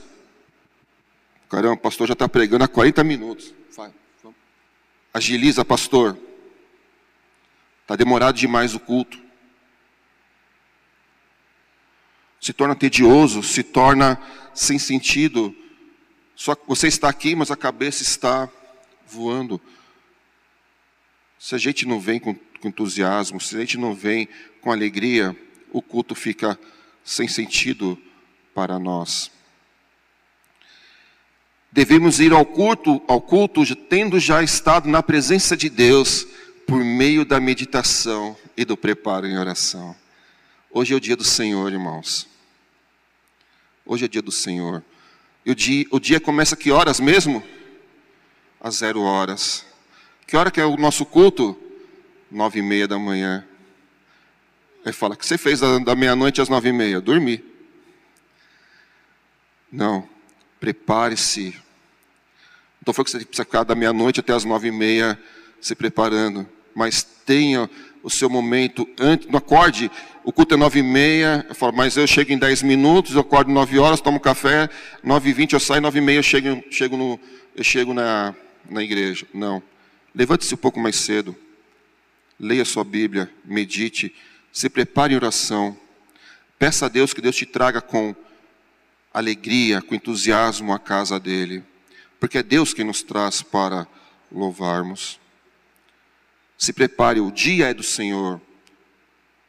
caramba, 1.49 1.73
o 1.73 1.77
pastor 1.77 2.07
já 2.07 2.13
está 2.13 2.27
pregando 2.27 2.63
há 2.63 2.67
40 2.67 3.03
minutos. 3.03 3.53
Vai, 3.75 3.91
Agiliza, 5.13 5.63
pastor. 5.63 6.17
Está 7.81 7.95
demorado 7.95 8.35
demais 8.35 8.73
o 8.73 8.79
culto. 8.79 9.19
Se 12.41 12.51
torna 12.51 12.75
tedioso, 12.75 13.43
se 13.43 13.63
torna 13.63 14.19
sem 14.53 14.79
sentido. 14.79 15.55
Só 16.35 16.55
você 16.67 16.87
está 16.87 17.09
aqui, 17.09 17.35
mas 17.35 17.51
a 17.51 17.55
cabeça 17.55 18.01
está 18.01 18.49
voando. 19.07 19.61
Se 21.39 21.55
a 21.55 21.57
gente 21.57 21.85
não 21.85 21.99
vem 21.99 22.19
com, 22.19 22.35
com 22.65 22.69
entusiasmo, 22.69 23.39
se 23.39 23.55
a 23.55 23.59
gente 23.59 23.77
não 23.77 23.93
vem 23.93 24.27
com 24.59 24.71
alegria, 24.71 25.37
o 25.71 25.83
culto 25.83 26.15
fica 26.15 26.59
sem 27.03 27.27
sentido 27.27 27.95
para 28.55 28.79
nós. 28.79 29.29
Devemos 31.71 32.19
ir 32.19 32.33
ao 32.33 32.43
culto, 32.43 33.03
ao 33.07 33.21
culto 33.21 33.63
tendo 33.75 34.19
já 34.19 34.41
estado 34.41 34.89
na 34.89 35.03
presença 35.03 35.55
de 35.55 35.69
Deus 35.69 36.25
por 36.65 36.83
meio 36.83 37.23
da 37.23 37.39
meditação 37.39 38.35
e 38.57 38.65
do 38.65 38.75
preparo 38.75 39.27
em 39.27 39.37
oração. 39.37 39.95
Hoje 40.71 40.93
é 40.93 40.97
o 40.97 40.99
dia 40.99 41.15
do 41.15 41.23
Senhor, 41.23 41.71
irmãos. 41.71 42.27
Hoje 43.85 44.05
é 44.05 44.07
dia 44.07 44.23
do 44.23 44.31
Senhor. 44.31 44.83
E 45.45 45.51
o 45.51 45.55
dia, 45.55 45.85
o 45.91 45.99
dia 45.99 46.19
começa 46.19 46.55
que 46.55 46.71
horas 46.71 46.99
mesmo? 46.99 47.43
Às 48.59 48.77
zero 48.77 49.01
horas. 49.01 49.63
Que 50.25 50.35
hora 50.35 50.49
que 50.49 50.59
é 50.59 50.65
o 50.65 50.75
nosso 50.77 51.05
culto? 51.05 51.61
Nove 52.35 52.59
e 52.59 52.61
meia 52.61 52.85
da 52.85 52.99
manhã. 52.99 53.45
Aí 54.83 54.91
fala, 54.91 55.13
o 55.13 55.17
que 55.17 55.25
você 55.25 55.37
fez 55.37 55.61
da, 55.61 55.79
da 55.79 55.95
meia-noite 55.95 56.41
às 56.41 56.49
nove 56.49 56.67
e 56.67 56.73
meia? 56.73 56.99
Dormi. 56.99 57.41
Não. 59.71 60.05
Prepare-se. 60.59 61.55
Então 62.81 62.93
foi 62.93 63.05
que 63.05 63.11
você 63.11 63.19
precisa 63.19 63.45
ficar 63.45 63.63
da 63.63 63.73
meia-noite 63.73 64.19
até 64.19 64.33
as 64.33 64.43
nove 64.43 64.67
e 64.67 64.71
meia 64.71 65.17
se 65.61 65.73
preparando. 65.75 66.45
Mas 66.75 67.03
tenha 67.03 67.69
o 68.03 68.09
seu 68.09 68.29
momento 68.29 68.85
antes, 68.99 69.29
não 69.29 69.37
acorde, 69.37 69.89
o 70.21 70.33
culto 70.33 70.55
é 70.55 70.57
nove 70.57 70.79
e 70.79 70.83
meia, 70.83 71.45
eu 71.47 71.55
falo, 71.55 71.71
mas 71.71 71.95
eu 71.95 72.05
chego 72.05 72.33
em 72.33 72.37
dez 72.37 72.61
minutos, 72.61 73.15
eu 73.15 73.21
acordo 73.21 73.49
nove 73.49 73.79
horas, 73.79 74.01
tomo 74.01 74.19
café, 74.19 74.69
nove 75.01 75.29
e 75.29 75.33
vinte 75.33 75.53
eu 75.53 75.59
saio, 75.61 75.81
nove 75.81 75.99
e 75.99 76.01
meia 76.01 76.17
eu 76.17 76.23
chego, 76.23 76.61
chego, 76.69 76.97
no, 76.97 77.17
eu 77.55 77.63
chego 77.63 77.93
na, 77.93 78.35
na 78.69 78.83
igreja. 78.83 79.25
Não. 79.33 79.63
Levante-se 80.13 80.53
um 80.53 80.57
pouco 80.57 80.81
mais 80.81 80.97
cedo, 80.97 81.33
leia 82.39 82.65
sua 82.65 82.83
Bíblia, 82.83 83.31
medite, 83.43 84.13
se 84.51 84.69
prepare 84.69 85.13
em 85.13 85.17
oração, 85.17 85.77
peça 86.57 86.85
a 86.85 86.89
Deus 86.89 87.13
que 87.13 87.21
Deus 87.21 87.35
te 87.35 87.45
traga 87.45 87.81
com 87.81 88.15
alegria, 89.13 89.81
com 89.81 89.95
entusiasmo 89.95 90.73
à 90.73 90.79
casa 90.79 91.19
dele, 91.19 91.63
porque 92.19 92.37
é 92.37 92.43
Deus 92.43 92.73
quem 92.73 92.85
nos 92.85 93.01
traz 93.01 93.41
para 93.41 93.87
louvarmos. 94.31 95.19
Se 96.57 96.73
prepare, 96.73 97.19
o 97.19 97.31
dia 97.31 97.67
é 97.69 97.73
do 97.73 97.83
Senhor. 97.83 98.41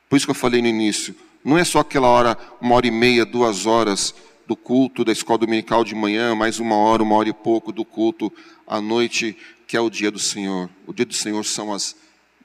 Por 0.09 0.16
isso 0.16 0.27
que 0.27 0.31
eu 0.31 0.37
falei 0.37 0.62
no 0.62 0.68
início, 0.68 1.14
não 1.44 1.57
é 1.57 1.64
só 1.64 1.81
aquela 1.81 2.09
hora, 2.09 2.37
uma 2.61 2.75
hora 2.75 2.87
e 2.87 2.90
meia, 2.90 3.25
duas 3.25 3.66
horas 3.66 4.14
do 4.46 4.57
culto 4.57 5.05
da 5.05 5.12
escola 5.12 5.38
dominical 5.38 5.85
de 5.85 5.94
manhã, 5.94 6.35
mais 6.35 6.61
uma 6.61 6.77
hora, 6.77 7.03
uma 7.03 7.16
hora 7.16 7.29
e 7.29 7.33
pouco 7.33 7.72
do 7.72 7.85
culto 7.85 8.33
à 8.66 8.81
noite, 8.81 9.37
que 9.66 9.77
é 9.77 9.81
o 9.81 9.90
dia 9.90 10.11
do 10.11 10.18
Senhor. 10.18 10.70
O 10.87 10.92
dia 10.92 11.07
do 11.07 11.14
Senhor 11.14 11.44
são 11.44 11.72
as 11.72 11.96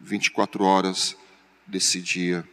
24 0.02 0.64
horas 0.64 1.16
desse 1.66 2.02
dia. 2.02 2.44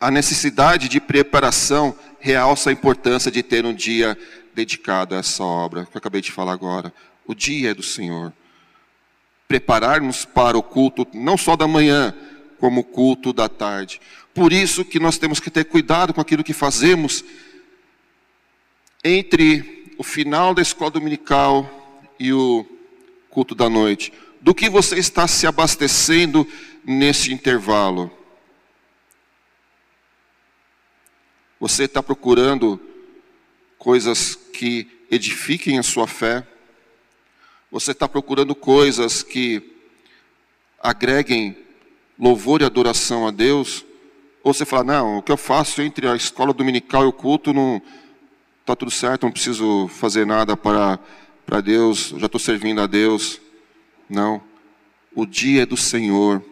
A 0.00 0.10
necessidade 0.10 0.88
de 0.88 1.00
preparação 1.00 1.96
realça 2.20 2.70
a 2.70 2.72
importância 2.72 3.30
de 3.30 3.42
ter 3.42 3.64
um 3.64 3.72
dia 3.72 4.18
dedicado 4.54 5.14
a 5.14 5.18
essa 5.18 5.42
obra 5.42 5.86
que 5.86 5.96
eu 5.96 5.98
acabei 5.98 6.20
de 6.20 6.32
falar 6.32 6.52
agora. 6.52 6.92
O 7.26 7.34
dia 7.34 7.70
é 7.70 7.74
do 7.74 7.82
Senhor 7.82 8.32
preparar-nos 9.46 10.24
para 10.24 10.56
o 10.56 10.62
culto, 10.62 11.06
não 11.12 11.36
só 11.36 11.54
da 11.56 11.68
manhã, 11.68 12.14
como 12.58 12.80
o 12.80 12.84
culto 12.84 13.32
da 13.32 13.48
tarde. 13.48 14.00
Por 14.32 14.52
isso 14.52 14.84
que 14.84 14.98
nós 14.98 15.18
temos 15.18 15.38
que 15.38 15.50
ter 15.50 15.64
cuidado 15.64 16.12
com 16.14 16.20
aquilo 16.20 16.42
que 16.42 16.52
fazemos 16.52 17.24
entre 19.02 19.92
o 19.98 20.02
final 20.02 20.54
da 20.54 20.62
escola 20.62 20.90
dominical 20.90 22.12
e 22.18 22.32
o 22.32 22.66
culto 23.30 23.54
da 23.54 23.68
noite. 23.68 24.12
Do 24.44 24.54
que 24.54 24.68
você 24.68 24.98
está 24.98 25.26
se 25.26 25.46
abastecendo 25.46 26.46
nesse 26.84 27.32
intervalo? 27.32 28.10
Você 31.58 31.84
está 31.84 32.02
procurando 32.02 32.78
coisas 33.78 34.34
que 34.34 34.86
edifiquem 35.10 35.78
a 35.78 35.82
sua 35.82 36.06
fé? 36.06 36.46
Você 37.70 37.92
está 37.92 38.06
procurando 38.06 38.54
coisas 38.54 39.22
que 39.22 39.78
agreguem 40.78 41.56
louvor 42.18 42.60
e 42.60 42.66
adoração 42.66 43.26
a 43.26 43.30
Deus? 43.30 43.82
Ou 44.42 44.52
você 44.52 44.66
fala, 44.66 44.84
não, 44.84 45.16
o 45.16 45.22
que 45.22 45.32
eu 45.32 45.38
faço 45.38 45.80
entre 45.80 46.06
a 46.06 46.14
escola 46.14 46.52
dominical 46.52 47.04
e 47.04 47.06
o 47.06 47.12
culto 47.14 47.54
não 47.54 47.80
está 48.60 48.76
tudo 48.76 48.90
certo, 48.90 49.22
não 49.22 49.32
preciso 49.32 49.88
fazer 49.88 50.26
nada 50.26 50.54
para, 50.54 51.00
para 51.46 51.62
Deus, 51.62 52.12
já 52.18 52.26
estou 52.26 52.38
servindo 52.38 52.82
a 52.82 52.86
Deus. 52.86 53.40
Não, 54.08 54.42
o 55.14 55.24
dia 55.24 55.62
é 55.62 55.66
do 55.66 55.76
Senhor. 55.76 56.44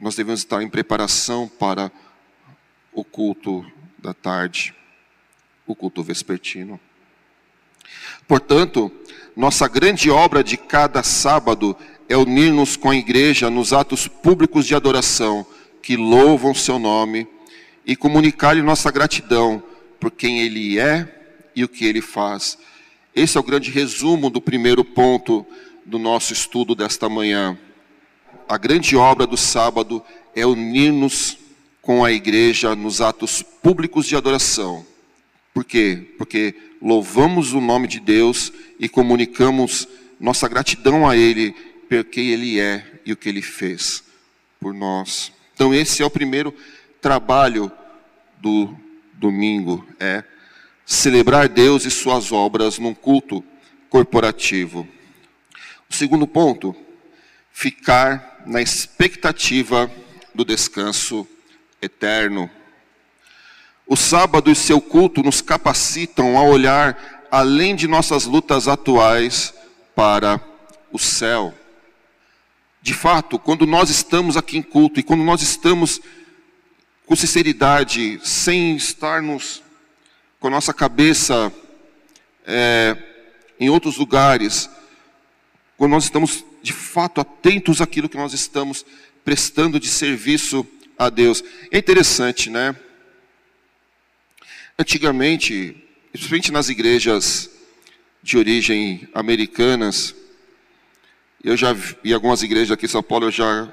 Nós 0.00 0.14
devemos 0.14 0.40
estar 0.40 0.62
em 0.62 0.68
preparação 0.68 1.48
para 1.48 1.90
o 2.92 3.04
culto 3.04 3.64
da 3.98 4.12
tarde, 4.14 4.74
o 5.66 5.74
culto 5.74 6.02
vespertino. 6.02 6.80
Portanto, 8.26 8.90
nossa 9.36 9.68
grande 9.68 10.10
obra 10.10 10.42
de 10.42 10.56
cada 10.56 11.02
sábado 11.02 11.76
é 12.08 12.16
unir-nos 12.16 12.76
com 12.76 12.90
a 12.90 12.96
igreja 12.96 13.48
nos 13.48 13.72
atos 13.72 14.08
públicos 14.08 14.66
de 14.66 14.74
adoração 14.74 15.46
que 15.82 15.96
louvam 15.96 16.54
seu 16.54 16.78
nome 16.78 17.26
e 17.86 17.96
comunicar-lhe 17.96 18.62
nossa 18.62 18.90
gratidão 18.90 19.62
por 19.98 20.10
quem 20.10 20.40
ele 20.40 20.78
é 20.78 21.48
e 21.54 21.64
o 21.64 21.68
que 21.68 21.84
ele 21.84 22.00
faz. 22.00 22.58
Esse 23.20 23.36
é 23.36 23.40
o 23.40 23.44
grande 23.44 23.70
resumo 23.70 24.30
do 24.30 24.40
primeiro 24.40 24.82
ponto 24.82 25.44
do 25.84 25.98
nosso 25.98 26.32
estudo 26.32 26.74
desta 26.74 27.06
manhã. 27.06 27.58
A 28.48 28.56
grande 28.56 28.96
obra 28.96 29.26
do 29.26 29.36
sábado 29.36 30.02
é 30.34 30.46
unir-nos 30.46 31.36
com 31.82 32.02
a 32.02 32.10
igreja 32.10 32.74
nos 32.74 33.02
atos 33.02 33.42
públicos 33.42 34.06
de 34.06 34.16
adoração. 34.16 34.86
Por 35.52 35.66
quê? 35.66 36.14
Porque 36.16 36.54
louvamos 36.80 37.52
o 37.52 37.60
nome 37.60 37.86
de 37.88 38.00
Deus 38.00 38.54
e 38.78 38.88
comunicamos 38.88 39.86
nossa 40.18 40.48
gratidão 40.48 41.06
a 41.06 41.14
Ele 41.14 41.54
por 41.90 42.02
quem 42.04 42.28
Ele 42.28 42.58
é 42.58 43.02
e 43.04 43.12
o 43.12 43.16
que 43.18 43.28
Ele 43.28 43.42
fez 43.42 44.02
por 44.58 44.72
nós. 44.72 45.30
Então, 45.54 45.74
esse 45.74 46.02
é 46.02 46.06
o 46.06 46.10
primeiro 46.10 46.54
trabalho 47.02 47.70
do 48.40 48.74
domingo: 49.12 49.86
é 49.98 50.24
celebrar 50.90 51.48
Deus 51.48 51.84
e 51.84 51.90
Suas 51.90 52.32
obras 52.32 52.80
num 52.80 52.92
culto 52.92 53.44
corporativo. 53.88 54.88
O 55.88 55.94
segundo 55.94 56.26
ponto, 56.26 56.74
ficar 57.52 58.42
na 58.44 58.60
expectativa 58.60 59.88
do 60.34 60.44
descanso 60.44 61.24
eterno. 61.80 62.50
O 63.86 63.96
sábado 63.96 64.50
e 64.50 64.56
seu 64.56 64.80
culto 64.80 65.22
nos 65.22 65.40
capacitam 65.40 66.36
a 66.36 66.42
olhar 66.42 67.28
além 67.30 67.76
de 67.76 67.86
nossas 67.86 68.24
lutas 68.24 68.66
atuais 68.66 69.54
para 69.94 70.40
o 70.90 70.98
céu. 70.98 71.54
De 72.82 72.94
fato, 72.94 73.38
quando 73.38 73.64
nós 73.64 73.90
estamos 73.90 74.36
aqui 74.36 74.58
em 74.58 74.62
culto 74.62 74.98
e 74.98 75.04
quando 75.04 75.22
nós 75.22 75.40
estamos 75.40 76.00
com 77.06 77.14
sinceridade, 77.14 78.20
sem 78.24 78.74
estarmos 78.74 79.62
com 80.40 80.48
a 80.48 80.50
nossa 80.50 80.72
cabeça 80.72 81.52
é, 82.46 82.96
em 83.60 83.68
outros 83.68 83.98
lugares, 83.98 84.70
quando 85.76 85.92
nós 85.92 86.04
estamos 86.04 86.42
de 86.62 86.72
fato 86.72 87.20
atentos 87.20 87.82
àquilo 87.82 88.08
que 88.08 88.16
nós 88.16 88.32
estamos 88.32 88.84
prestando 89.22 89.78
de 89.78 89.86
serviço 89.86 90.66
a 90.98 91.10
Deus. 91.10 91.44
É 91.70 91.76
interessante, 91.76 92.48
né? 92.48 92.74
Antigamente, 94.78 95.76
principalmente 96.10 96.50
nas 96.50 96.70
igrejas 96.70 97.50
de 98.22 98.38
origem 98.38 99.08
americanas, 99.14 100.14
Eu 101.42 101.56
já 101.56 101.72
vi 101.72 102.12
algumas 102.12 102.42
igrejas 102.42 102.70
aqui 102.70 102.84
em 102.84 102.88
São 102.88 103.02
Paulo, 103.02 103.26
eu 103.26 103.30
já 103.30 103.72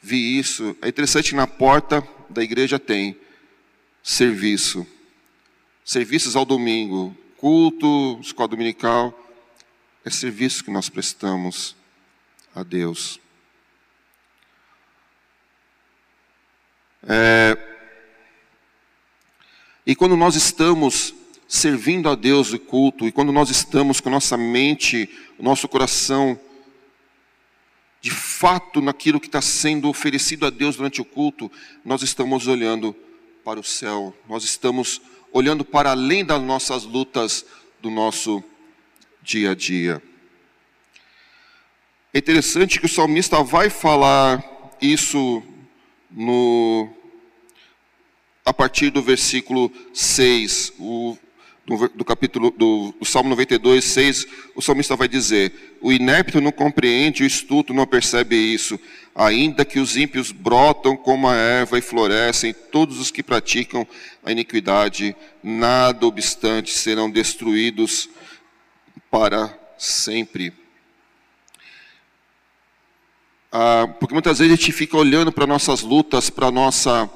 vi 0.00 0.38
isso. 0.38 0.76
É 0.80 0.88
interessante 0.88 1.34
na 1.34 1.44
porta 1.44 2.06
da 2.30 2.40
igreja 2.40 2.78
tem 2.78 3.16
serviço. 4.00 4.86
Serviços 5.88 6.36
ao 6.36 6.44
domingo, 6.44 7.16
culto, 7.38 8.18
escola 8.20 8.46
dominical. 8.46 9.18
É 10.04 10.10
serviço 10.10 10.62
que 10.62 10.70
nós 10.70 10.90
prestamos 10.90 11.74
a 12.54 12.62
Deus. 12.62 13.18
É, 17.08 17.56
e 19.86 19.96
quando 19.96 20.14
nós 20.14 20.36
estamos 20.36 21.14
servindo 21.48 22.10
a 22.10 22.14
Deus 22.14 22.48
de 22.48 22.58
culto, 22.58 23.06
e 23.06 23.10
quando 23.10 23.32
nós 23.32 23.48
estamos 23.48 23.98
com 23.98 24.10
nossa 24.10 24.36
mente, 24.36 25.08
o 25.38 25.42
nosso 25.42 25.66
coração, 25.66 26.38
de 28.02 28.10
fato 28.10 28.82
naquilo 28.82 29.18
que 29.18 29.28
está 29.28 29.40
sendo 29.40 29.88
oferecido 29.88 30.44
a 30.44 30.50
Deus 30.50 30.76
durante 30.76 31.00
o 31.00 31.04
culto, 31.06 31.50
nós 31.82 32.02
estamos 32.02 32.46
olhando 32.46 32.94
para 33.42 33.58
o 33.58 33.64
céu, 33.64 34.14
nós 34.28 34.44
estamos 34.44 35.00
olhando 35.00 35.17
para 35.64 35.90
além 35.90 36.24
das 36.24 36.42
nossas 36.42 36.84
lutas 36.84 37.44
do 37.80 37.90
nosso 37.90 38.42
dia 39.22 39.52
a 39.52 39.54
dia. 39.54 40.02
É 42.12 42.18
interessante 42.18 42.80
que 42.80 42.86
o 42.86 42.88
salmista 42.88 43.42
vai 43.42 43.68
falar 43.68 44.42
isso 44.80 45.42
no 46.10 46.88
a 48.44 48.52
partir 48.54 48.88
do 48.88 49.02
versículo 49.02 49.70
6, 49.92 50.72
o, 50.78 51.18
do, 51.68 51.88
do, 51.90 52.04
capítulo 52.04 52.50
do, 52.50 52.94
do, 52.98 53.04
Salmo 53.04 53.28
92, 53.28 53.84
6, 53.84 54.26
o 54.56 54.62
salmista 54.62 54.96
vai 54.96 55.06
dizer: 55.06 55.76
O 55.82 55.92
inepto 55.92 56.40
não 56.40 56.50
compreende, 56.50 57.22
o 57.22 57.26
estuto 57.26 57.74
não 57.74 57.86
percebe 57.86 58.36
isso, 58.36 58.80
ainda 59.14 59.66
que 59.66 59.78
os 59.78 59.94
ímpios 59.94 60.32
brotam 60.32 60.96
como 60.96 61.28
a 61.28 61.34
erva 61.34 61.78
e 61.78 61.82
florescem, 61.82 62.54
todos 62.72 62.98
os 62.98 63.10
que 63.10 63.22
praticam 63.22 63.86
a 64.24 64.32
iniquidade, 64.32 65.14
nada 65.42 66.06
obstante, 66.06 66.72
serão 66.72 67.10
destruídos 67.10 68.08
para 69.10 69.54
sempre. 69.76 70.54
Ah, 73.52 73.88
porque 74.00 74.14
muitas 74.14 74.38
vezes 74.38 74.54
a 74.54 74.56
gente 74.56 74.72
fica 74.72 74.96
olhando 74.96 75.30
para 75.30 75.46
nossas 75.46 75.82
lutas, 75.82 76.30
para 76.30 76.50
nossa 76.50 77.10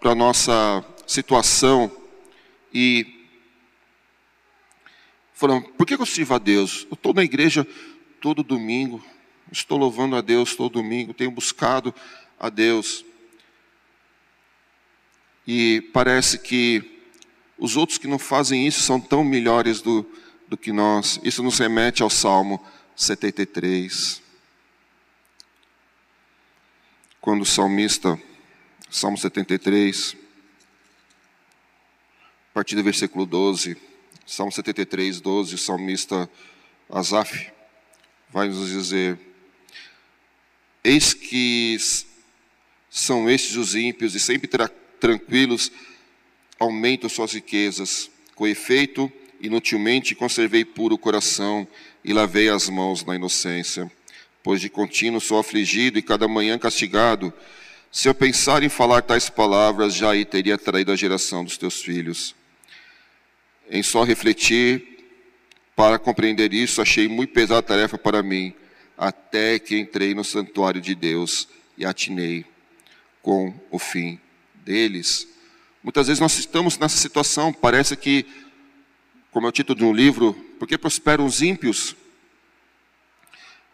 para 0.00 0.14
nossa 0.14 0.84
situação 1.06 1.90
e 2.72 3.17
falando, 5.38 5.68
por 5.68 5.86
que 5.86 5.94
eu 5.94 6.04
sirvo 6.04 6.34
a 6.34 6.38
Deus? 6.38 6.84
Eu 6.90 6.94
estou 6.94 7.14
na 7.14 7.22
igreja 7.22 7.64
todo 8.20 8.42
domingo, 8.42 9.00
estou 9.52 9.78
louvando 9.78 10.16
a 10.16 10.20
Deus 10.20 10.56
todo 10.56 10.72
domingo, 10.72 11.14
tenho 11.14 11.30
buscado 11.30 11.94
a 12.40 12.48
Deus. 12.48 13.04
E 15.46 15.80
parece 15.92 16.40
que 16.40 17.02
os 17.56 17.76
outros 17.76 17.98
que 17.98 18.08
não 18.08 18.18
fazem 18.18 18.66
isso 18.66 18.80
são 18.80 19.00
tão 19.00 19.22
melhores 19.22 19.80
do, 19.80 20.04
do 20.48 20.56
que 20.56 20.72
nós. 20.72 21.20
Isso 21.22 21.40
nos 21.40 21.56
remete 21.56 22.02
ao 22.02 22.10
Salmo 22.10 22.60
73. 22.96 24.20
Quando 27.20 27.42
o 27.42 27.46
salmista 27.46 28.20
Salmo 28.90 29.16
73, 29.16 30.16
a 32.50 32.54
partir 32.54 32.74
do 32.74 32.82
versículo 32.82 33.24
12. 33.24 33.87
Salmo 34.30 34.52
73, 34.52 35.22
12, 35.22 35.54
o 35.54 35.58
salmista 35.58 36.28
Asaf 36.90 37.50
vai 38.28 38.46
nos 38.46 38.68
dizer: 38.68 39.18
Eis 40.84 41.14
que 41.14 41.78
são 42.90 43.28
estes 43.30 43.56
os 43.56 43.74
ímpios 43.74 44.14
e 44.14 44.20
sempre 44.20 44.46
tra 44.46 44.68
tranquilos 45.00 45.72
aumentam 46.58 47.08
suas 47.08 47.32
riquezas. 47.32 48.10
Com 48.34 48.46
efeito, 48.46 49.10
inutilmente 49.40 50.14
conservei 50.14 50.62
puro 50.62 50.96
o 50.96 50.98
coração 50.98 51.66
e 52.04 52.12
lavei 52.12 52.50
as 52.50 52.68
mãos 52.68 53.02
na 53.06 53.16
inocência. 53.16 53.90
Pois 54.42 54.60
de 54.60 54.68
contínuo 54.68 55.22
sou 55.22 55.38
afligido 55.38 55.98
e 55.98 56.02
cada 56.02 56.28
manhã 56.28 56.58
castigado. 56.58 57.32
Se 57.90 58.10
eu 58.10 58.14
pensar 58.14 58.62
em 58.62 58.68
falar 58.68 59.00
tais 59.00 59.30
palavras, 59.30 59.94
já 59.94 60.10
aí 60.10 60.26
teria 60.26 60.58
traído 60.58 60.92
a 60.92 60.96
geração 60.96 61.42
dos 61.42 61.56
teus 61.56 61.80
filhos. 61.80 62.36
Em 63.70 63.82
só 63.82 64.02
refletir 64.02 64.86
para 65.76 65.98
compreender 65.98 66.52
isso, 66.52 66.82
achei 66.82 67.06
muito 67.08 67.32
pesada 67.32 67.60
a 67.60 67.62
tarefa 67.62 67.96
para 67.96 68.22
mim, 68.22 68.54
até 68.96 69.58
que 69.58 69.78
entrei 69.78 70.14
no 70.14 70.24
santuário 70.24 70.80
de 70.80 70.94
Deus 70.94 71.48
e 71.76 71.84
atinei 71.84 72.44
com 73.22 73.54
o 73.70 73.78
fim 73.78 74.18
deles. 74.54 75.28
Muitas 75.82 76.08
vezes 76.08 76.20
nós 76.20 76.36
estamos 76.38 76.78
nessa 76.78 76.96
situação, 76.96 77.52
parece 77.52 77.96
que, 77.96 78.26
como 79.30 79.46
é 79.46 79.50
o 79.50 79.52
título 79.52 79.78
de 79.78 79.84
um 79.84 79.92
livro, 79.92 80.34
por 80.58 80.66
que 80.66 80.76
prosperam 80.76 81.24
os 81.24 81.40
ímpios? 81.40 81.94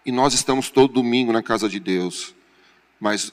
E 0.04 0.12
nós 0.12 0.35
estamos 0.35 0.68
todo 0.68 0.92
domingo 0.92 1.33
na 1.33 1.42
casa 1.42 1.68
de 1.68 1.80
Deus, 1.80 2.35
mas 3.00 3.33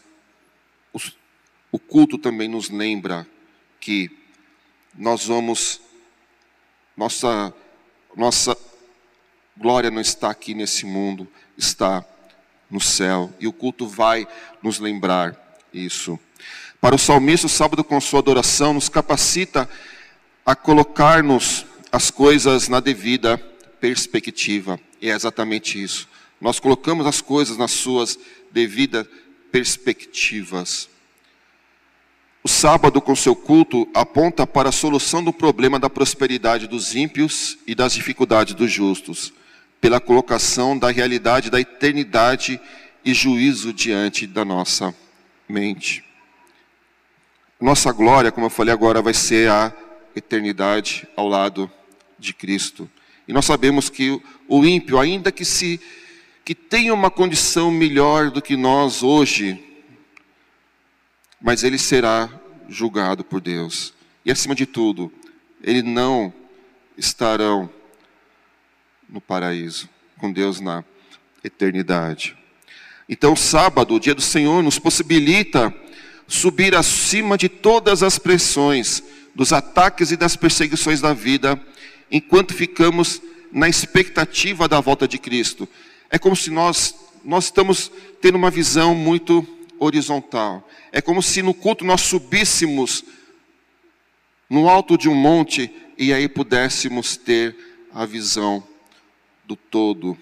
o 1.71 1.80
culto 1.80 2.17
também 2.17 2.47
nos 2.47 2.69
lembra 2.69 3.28
que 3.80 4.10
nós 4.95 5.26
vamos, 5.26 5.82
nossa, 6.95 7.54
nossa 8.15 8.58
glória 9.58 9.91
não 9.91 10.01
está 10.01 10.30
aqui 10.30 10.54
nesse 10.54 10.86
mundo, 10.86 11.27
está 11.58 12.06
no 12.69 12.80
céu. 12.80 13.32
E 13.39 13.47
o 13.47 13.54
culto 13.54 13.88
vai 13.88 14.27
nos 14.62 14.80
lembrar 14.80 15.36
isso. 15.73 16.19
Para 16.80 16.95
o 16.95 16.99
salmista, 16.99 17.47
o 17.47 17.49
sábado 17.49 17.84
com 17.84 17.99
sua 18.01 18.19
adoração 18.19 18.73
nos 18.73 18.89
capacita 18.89 19.69
a 20.45 20.56
colocar-nos 20.56 21.65
as 21.91 22.10
coisas 22.10 22.67
na 22.67 22.80
devida 22.80 23.38
perspectiva. 23.80 24.80
E 25.01 25.10
é 25.10 25.13
exatamente 25.13 25.82
isso. 25.82 26.08
Nós 26.39 26.60
colocamos 26.60 27.06
as 27.06 27.21
coisas 27.21 27.58
nas 27.58 27.71
suas 27.71 28.17
devidas 28.51 29.06
perspectivas. 29.51 30.89
O 32.43 32.47
sábado, 32.47 32.99
com 32.99 33.15
seu 33.15 33.36
culto, 33.36 33.88
aponta 33.93 34.47
para 34.47 34.69
a 34.69 34.71
solução 34.71 35.23
do 35.23 35.32
problema 35.32 35.80
da 35.80 35.89
prosperidade 35.89 36.67
dos 36.67 36.95
ímpios 36.95 37.60
e 37.67 37.75
das 37.75 37.93
dificuldades 37.93 38.56
dos 38.56 38.71
justos, 38.71 39.32
pela 39.80 39.99
colocação 39.99 40.77
da 40.77 40.89
realidade 40.89 41.51
da 41.51 41.60
eternidade 41.60 42.60
e 43.06 43.13
juízo 43.13 43.71
diante 43.71 44.25
da 44.25 44.43
nossa 44.43 44.93
mente. 45.47 46.04
Nossa 47.60 47.91
glória, 47.91 48.32
como 48.32 48.47
eu 48.47 48.49
falei 48.49 48.73
agora, 48.73 49.04
vai 49.04 49.13
ser 49.13 49.47
a 49.47 49.71
eternidade 50.15 51.08
ao 51.15 51.27
lado 51.27 51.69
de 52.17 52.34
Cristo. 52.34 52.89
E 53.27 53.34
nós 53.34 53.45
sabemos 53.45 53.88
que 53.88 54.19
o 54.47 54.65
ímpio, 54.65 54.99
ainda 54.99 55.32
que 55.32 55.45
se 55.45 55.80
que 56.43 56.56
tenha 56.56 56.91
uma 56.91 57.12
condição 57.12 57.69
melhor 57.69 58.32
do 58.32 58.41
que 58.41 58.58
nós 58.58 59.04
hoje, 59.04 59.63
mas 61.41 61.63
ele 61.63 61.77
será 61.77 62.30
julgado 62.69 63.23
por 63.23 63.41
Deus. 63.41 63.93
E 64.23 64.32
acima 64.32 64.54
de 64.54 64.65
tudo, 64.65 65.12
ele 65.63 65.82
não 65.82 66.34
estarão 66.97 67.69
no 69.10 69.19
paraíso 69.19 69.89
com 70.17 70.32
Deus 70.32 70.60
na 70.60 70.84
eternidade. 71.43 72.38
Então, 73.10 73.36
sábado, 73.36 73.95
o 73.95 73.99
dia 73.99 74.15
do 74.15 74.21
Senhor, 74.21 74.63
nos 74.63 74.80
possibilita 74.80 75.73
subir 76.27 76.75
acima 76.75 77.38
de 77.38 77.49
todas 77.49 78.04
as 78.04 78.17
pressões, 78.17 79.04
dos 79.34 79.51
ataques 79.51 80.12
e 80.12 80.17
das 80.17 80.36
perseguições 80.36 81.01
da 81.01 81.13
vida, 81.13 81.60
enquanto 82.10 82.54
ficamos 82.54 83.21
na 83.51 83.67
expectativa 83.67 84.67
da 84.67 84.80
volta 84.80 85.08
de 85.08 85.17
Cristo. 85.17 85.67
É 86.10 86.17
como 86.19 86.36
se 86.36 86.49
nós 86.49 86.95
nós 87.23 87.45
estamos 87.45 87.91
tendo 88.19 88.36
uma 88.36 88.49
visão 88.49 88.95
muito 88.95 89.47
horizontal. 89.82 90.70
É 90.91 91.02
como 91.02 91.24
se 91.24 91.41
no 91.41 91.56
culto 91.56 91.84
nós 91.84 92.02
subíssemos 92.02 93.04
no 94.48 94.70
alto 94.70 94.96
de 94.96 95.10
um 95.10 95.15
monte 95.15 95.74
e 95.98 96.13
aí 96.13 96.30
pudéssemos 96.30 97.17
ter 97.17 97.58
a 97.91 98.06
visão 98.06 98.63
do 99.44 99.56
todo. 99.56 100.15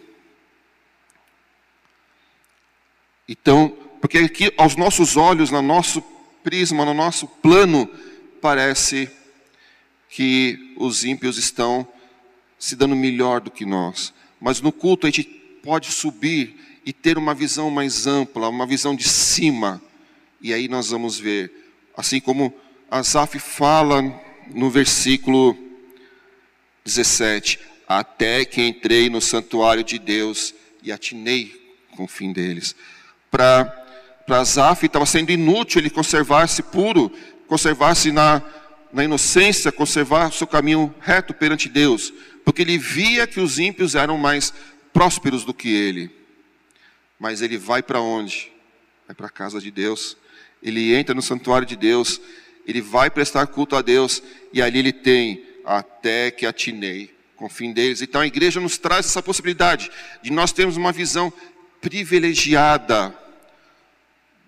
Então, 3.27 3.75
porque 3.99 4.19
aqui 4.19 4.53
aos 4.57 4.77
nossos 4.77 5.17
olhos, 5.17 5.51
no 5.51 5.61
nosso 5.61 6.01
prisma, 6.41 6.85
no 6.85 6.93
nosso 6.93 7.27
plano, 7.27 7.85
parece 8.41 9.11
que 10.09 10.73
os 10.77 11.03
ímpios 11.03 11.37
estão 11.37 11.85
se 12.57 12.77
dando 12.77 12.95
melhor 12.95 13.41
do 13.41 13.51
que 13.51 13.65
nós. 13.65 14.13
Mas 14.39 14.61
no 14.61 14.71
culto 14.71 15.05
a 15.05 15.09
gente 15.09 15.23
pode 15.61 15.91
subir 15.91 16.78
e 16.89 16.93
ter 16.93 17.19
uma 17.19 17.35
visão 17.35 17.69
mais 17.69 18.07
ampla, 18.07 18.49
uma 18.49 18.65
visão 18.65 18.95
de 18.95 19.07
cima. 19.07 19.79
E 20.41 20.51
aí 20.51 20.67
nós 20.67 20.89
vamos 20.89 21.19
ver, 21.19 21.51
assim 21.95 22.19
como 22.19 22.51
Asaf 22.89 23.37
fala 23.37 24.01
no 24.55 24.71
versículo 24.71 25.55
17: 26.83 27.59
Até 27.87 28.43
que 28.43 28.63
entrei 28.63 29.07
no 29.07 29.21
santuário 29.21 29.83
de 29.83 29.99
Deus 29.99 30.55
e 30.81 30.91
atinei 30.91 31.77
com 31.95 32.05
o 32.05 32.07
fim 32.07 32.33
deles. 32.33 32.75
Para 33.29 34.43
Zaf 34.43 34.83
estava 34.83 35.05
sendo 35.05 35.31
inútil 35.31 35.81
ele 35.81 35.91
conservar-se 35.91 36.63
puro, 36.63 37.11
conservar-se 37.45 38.11
na, 38.11 38.41
na 38.91 39.03
inocência, 39.03 39.71
conservar 39.71 40.33
seu 40.33 40.47
caminho 40.47 40.91
reto 40.99 41.35
perante 41.35 41.69
Deus, 41.69 42.11
porque 42.43 42.63
ele 42.63 42.79
via 42.79 43.27
que 43.27 43.39
os 43.39 43.59
ímpios 43.59 43.93
eram 43.93 44.17
mais 44.17 44.51
prósperos 44.91 45.45
do 45.45 45.53
que 45.53 45.69
ele. 45.69 46.17
Mas 47.19 47.41
ele 47.41 47.57
vai 47.57 47.83
para 47.83 47.99
onde? 47.99 48.51
Vai 49.05 49.15
para 49.15 49.27
a 49.27 49.31
casa 49.31 49.59
de 49.59 49.69
Deus. 49.69 50.15
Ele 50.63 50.95
entra 50.95 51.13
no 51.13 51.21
santuário 51.21 51.67
de 51.67 51.75
Deus, 51.75 52.19
ele 52.65 52.81
vai 52.81 53.09
prestar 53.09 53.47
culto 53.47 53.75
a 53.75 53.81
Deus, 53.81 54.23
e 54.53 54.61
ali 54.61 54.79
ele 54.79 54.93
tem 54.93 55.43
até 55.65 56.31
que 56.31 56.45
atinei 56.45 57.13
com 57.35 57.45
o 57.45 57.49
fim 57.49 57.71
deles. 57.71 58.01
Então 58.01 58.21
a 58.21 58.27
igreja 58.27 58.59
nos 58.59 58.77
traz 58.77 59.05
essa 59.05 59.23
possibilidade 59.23 59.91
de 60.21 60.31
nós 60.31 60.51
termos 60.51 60.77
uma 60.77 60.91
visão 60.91 61.31
privilegiada 61.79 63.15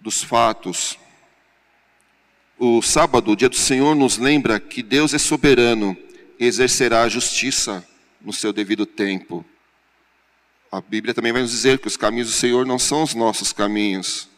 dos 0.02 0.24
fatos. 0.24 0.98
O 2.58 2.82
sábado, 2.82 3.32
o 3.32 3.36
dia 3.36 3.50
do 3.50 3.56
Senhor, 3.56 3.96
nos 3.96 4.18
lembra 4.18 4.60
que 4.60 4.84
Deus 4.84 5.14
é 5.14 5.18
soberano 5.18 5.98
e 6.40 6.46
exercerá 6.46 7.04
a 7.04 7.10
justiça 7.10 7.86
no 8.20 8.34
seu 8.34 8.52
devido 8.52 8.86
tempo. 8.86 9.46
A 10.72 10.80
Bíblia 10.80 11.14
também 11.14 11.34
vai 11.34 11.42
nos 11.42 11.52
dizer 11.52 11.80
que 11.80 11.88
os 11.90 11.98
caminhos 11.98 12.30
do 12.30 12.34
Senhor 12.34 12.66
não 12.66 12.80
são 12.80 13.04
os 13.04 13.14
nossos 13.14 13.52
caminhos. 13.52 14.30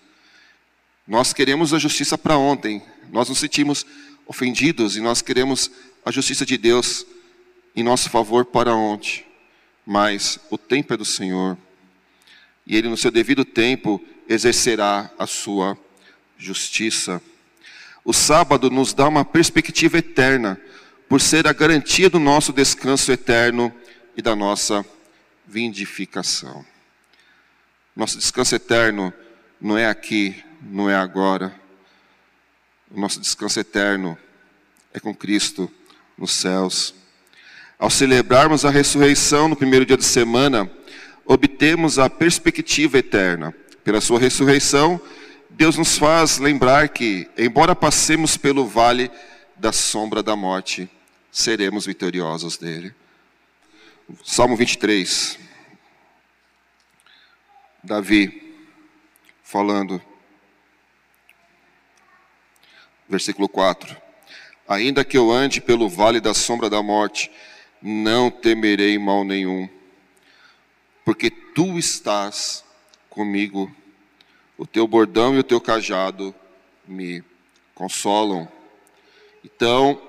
Nós 1.08 1.32
queremos 1.32 1.76
a 1.76 1.78
justiça 1.78 2.17
para 2.17 2.36
ontem. 2.36 2.82
Nós 3.12 3.30
nos 3.30 3.38
sentimos 3.38 3.86
ofendidos 4.26 4.98
e 4.98 5.00
nós 5.00 5.22
queremos 5.22 5.69
a 6.04 6.10
justiça 6.10 6.43
de 6.43 6.58
Deus 6.58 7.06
em 7.76 7.84
nosso 7.84 8.10
favor 8.10 8.46
para 8.46 8.74
onde? 8.74 9.24
Mas 9.86 10.39
o 10.50 10.58
tempo 10.58 10.96
é 10.96 10.98
do 10.98 11.06
Senhor. 11.06 11.56
E 12.65 12.76
Ele, 12.76 12.89
no 12.89 12.98
seu 12.98 13.12
devido 13.12 13.46
tempo, 13.46 14.04
exercerá 14.28 15.12
a 15.19 15.28
sua 15.28 15.78
justiça. 16.36 17.22
O 18.04 18.12
sábado 18.12 18.72
nos 18.72 18.91
dá 18.91 19.08
uma 19.08 19.24
perspectiva 19.24 20.00
eterna, 20.00 20.60
por 21.08 21.22
ser 21.22 21.48
a 21.48 21.54
garantia 21.54 22.10
do 22.10 22.17
nosso 22.17 22.52
descanso 22.52 23.12
eterno 23.12 23.72
e 24.17 24.22
da 24.22 24.36
nossa 24.36 24.84
vindificação. 25.45 26.65
Nosso 27.95 28.17
descanso 28.17 28.56
eterno 28.56 29.13
não 29.60 29.77
é 29.77 29.88
aqui, 29.88 30.43
não 30.62 30.89
é 30.89 30.95
agora. 30.95 31.53
O 32.89 32.99
nosso 32.99 33.19
descanso 33.19 33.60
eterno 33.60 34.17
é 34.93 34.99
com 34.99 35.13
Cristo 35.13 35.71
nos 36.17 36.32
céus. 36.32 36.93
Ao 37.77 37.89
celebrarmos 37.89 38.65
a 38.65 38.69
ressurreição 38.69 39.47
no 39.47 39.56
primeiro 39.56 39.86
dia 39.86 39.97
de 39.97 40.06
semana, 40.06 40.71
obtemos 41.25 41.99
a 41.99 42.10
perspectiva 42.10 42.97
eterna. 42.97 43.53
Pela 43.84 43.99
sua 43.99 44.19
ressurreição, 44.19 45.01
Deus 45.49 45.77
nos 45.77 45.97
faz 45.97 46.38
lembrar 46.38 46.89
que, 46.89 47.27
embora 47.38 47.75
passemos 47.75 48.38
pelo 48.38 48.65
vale 48.65 49.12
da 49.56 49.71
sombra 49.71 50.23
da 50.23 50.36
morte, 50.36 50.89
seremos 51.32 51.86
vitoriosos 51.86 52.58
dele. 52.58 52.93
Salmo 54.24 54.56
23. 54.58 55.39
Davi 57.84 58.56
falando, 59.44 60.02
versículo 63.08 63.48
4. 63.48 63.96
Ainda 64.68 65.06
que 65.06 65.18
eu 65.18 65.32
ande 65.32 65.62
pelo 65.62 65.89
vale 65.89 66.20
da 66.20 66.34
sombra 66.34 66.70
da 66.70 66.82
morte, 66.82 67.32
não 67.82 68.32
temerei 68.32 68.98
mal 68.98 69.24
nenhum, 69.24 69.70
porque 71.06 71.30
tu 71.30 71.78
estás 71.78 72.63
comigo, 73.10 73.74
o 74.58 74.66
teu 74.66 74.88
bordão 74.88 75.36
e 75.36 75.39
o 75.39 75.44
teu 75.44 75.62
cajado 75.62 76.34
me 76.88 77.24
consolam. 77.76 78.48
Então, 79.44 80.02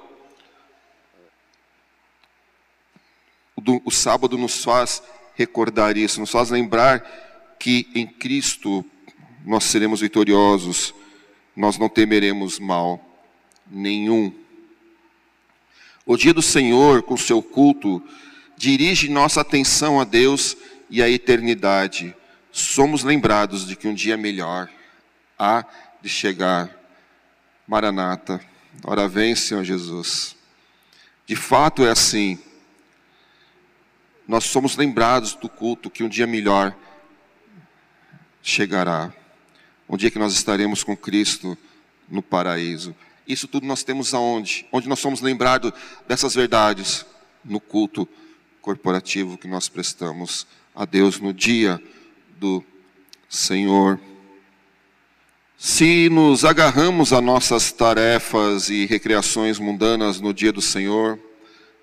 o, 3.84 3.90
sábado 3.90 4.36
nos 4.36 4.62
faz 4.62 5.02
recordar 5.34 5.96
isso, 5.96 6.20
nos 6.20 6.30
faz 6.30 6.50
lembrar 6.50 7.00
que 7.58 7.88
em 7.94 8.06
Cristo 8.06 8.84
nós 9.44 9.64
seremos 9.64 10.00
vitoriosos, 10.00 10.94
nós 11.56 11.78
não 11.78 11.88
temeremos 11.88 12.58
mal 12.58 13.00
nenhum. 13.70 14.32
O 16.06 16.16
dia 16.16 16.34
do 16.34 16.42
Senhor, 16.42 17.02
com 17.02 17.16
seu 17.16 17.42
culto, 17.42 18.02
dirige 18.56 19.08
nossa 19.08 19.40
atenção 19.40 20.00
a 20.00 20.04
Deus 20.04 20.56
e 20.90 21.02
à 21.02 21.08
eternidade. 21.08 22.14
Somos 22.52 23.02
lembrados 23.02 23.66
de 23.66 23.74
que 23.74 23.88
um 23.88 23.94
dia 23.94 24.16
melhor 24.16 24.68
há 25.38 25.64
de 26.02 26.08
chegar. 26.08 26.70
Maranata, 27.66 28.40
ora 28.84 29.08
vem, 29.08 29.34
Senhor 29.34 29.64
Jesus. 29.64 30.36
De 31.26 31.34
fato 31.34 31.84
é 31.84 31.90
assim. 31.90 32.38
Nós 34.26 34.44
somos 34.44 34.76
lembrados 34.76 35.34
do 35.34 35.48
culto 35.48 35.90
que 35.90 36.02
um 36.02 36.08
dia 36.08 36.26
melhor 36.26 36.74
chegará. 38.42 39.12
Um 39.88 39.96
dia 39.96 40.10
que 40.10 40.18
nós 40.18 40.32
estaremos 40.32 40.82
com 40.82 40.96
Cristo 40.96 41.56
no 42.08 42.22
paraíso. 42.22 42.94
Isso 43.26 43.48
tudo 43.48 43.66
nós 43.66 43.82
temos 43.82 44.14
aonde? 44.14 44.66
Onde 44.72 44.88
nós 44.88 44.98
somos 44.98 45.20
lembrados 45.20 45.72
dessas 46.06 46.34
verdades? 46.34 47.06
No 47.44 47.60
culto 47.60 48.08
corporativo 48.60 49.36
que 49.36 49.46
nós 49.46 49.68
prestamos 49.68 50.46
a 50.74 50.84
Deus 50.84 51.20
no 51.20 51.32
dia 51.32 51.80
do 52.38 52.64
Senhor. 53.28 54.00
Se 55.56 56.08
nos 56.08 56.44
agarramos 56.44 57.12
a 57.12 57.20
nossas 57.20 57.72
tarefas 57.72 58.70
e 58.70 58.86
recreações 58.86 59.58
mundanas 59.58 60.20
no 60.20 60.32
dia 60.32 60.52
do 60.52 60.60
Senhor, 60.60 61.18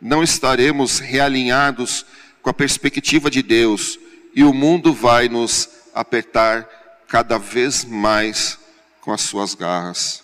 não 0.01 0.23
estaremos 0.23 0.99
realinhados 0.99 2.05
com 2.41 2.49
a 2.49 2.53
perspectiva 2.53 3.29
de 3.29 3.41
Deus 3.41 3.99
e 4.33 4.43
o 4.43 4.53
mundo 4.53 4.93
vai 4.93 5.29
nos 5.29 5.69
apertar 5.93 6.67
cada 7.07 7.37
vez 7.37 7.83
mais 7.83 8.57
com 9.01 9.11
as 9.11 9.21
suas 9.21 9.53
garras. 9.53 10.23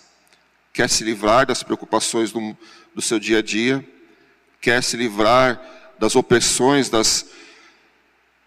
Quer 0.72 0.88
se 0.88 1.04
livrar 1.04 1.46
das 1.46 1.62
preocupações 1.62 2.32
do, 2.32 2.56
do 2.94 3.02
seu 3.02 3.18
dia 3.18 3.38
a 3.38 3.42
dia, 3.42 3.86
quer 4.60 4.82
se 4.82 4.96
livrar 4.96 5.60
das 5.98 6.16
opressões, 6.16 6.88
das, 6.88 7.26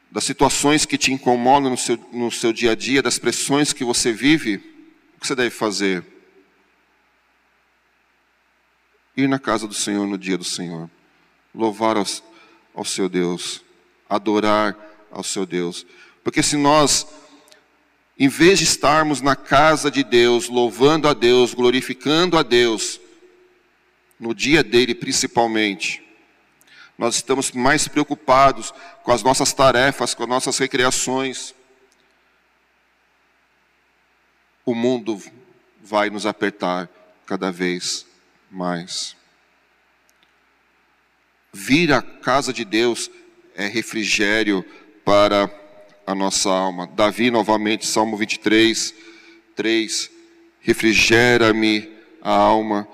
das 0.09 0.23
situações 0.23 0.85
que 0.85 0.97
te 0.97 1.11
incomodam 1.11 1.69
no 1.69 1.77
seu, 1.77 1.97
no 2.11 2.31
seu 2.31 2.51
dia 2.51 2.71
a 2.71 2.75
dia, 2.75 3.01
das 3.01 3.19
pressões 3.19 3.73
que 3.73 3.83
você 3.83 4.11
vive, 4.11 4.55
o 5.15 5.19
que 5.19 5.27
você 5.27 5.35
deve 5.35 5.51
fazer? 5.51 6.03
Ir 9.15 9.27
na 9.27 9.37
casa 9.37 9.67
do 9.67 9.73
Senhor 9.73 10.07
no 10.07 10.17
dia 10.17 10.37
do 10.37 10.43
Senhor, 10.43 10.89
louvar 11.53 11.97
ao, 11.97 12.05
ao 12.73 12.85
seu 12.85 13.09
Deus, 13.09 13.61
adorar 14.09 14.77
ao 15.11 15.23
seu 15.23 15.45
Deus. 15.45 15.85
Porque 16.23 16.41
se 16.41 16.57
nós 16.57 17.07
em 18.21 18.27
vez 18.27 18.59
de 18.59 18.65
estarmos 18.65 19.19
na 19.19 19.35
casa 19.35 19.89
de 19.89 20.03
Deus, 20.03 20.47
louvando 20.47 21.07
a 21.07 21.13
Deus, 21.13 21.55
glorificando 21.55 22.37
a 22.37 22.43
Deus, 22.43 23.01
no 24.19 24.35
dia 24.35 24.63
dele 24.63 24.93
principalmente, 24.93 26.03
nós 26.95 27.15
estamos 27.15 27.51
mais 27.51 27.87
preocupados 27.87 28.71
com 29.01 29.11
as 29.11 29.23
nossas 29.23 29.51
tarefas, 29.53 30.13
com 30.13 30.21
as 30.21 30.29
nossas 30.29 30.55
recreações. 30.59 31.55
O 34.63 34.75
mundo 34.75 35.19
vai 35.81 36.11
nos 36.11 36.27
apertar 36.27 36.87
cada 37.25 37.51
vez 37.51 38.05
mais. 38.51 39.15
Vir 41.53 41.91
à 41.91 42.01
casa 42.01 42.53
de 42.53 42.63
Deus 42.63 43.11
é 43.55 43.67
refrigério 43.67 44.65
para 45.03 45.51
a 46.07 46.15
nossa 46.15 46.49
alma. 46.49 46.87
Davi, 46.87 47.29
novamente, 47.29 47.85
Salmo 47.85 48.15
23, 48.15 48.93
3. 49.55 50.11
Refrigera-me 50.61 51.89
a 52.21 52.31
alma, 52.31 52.87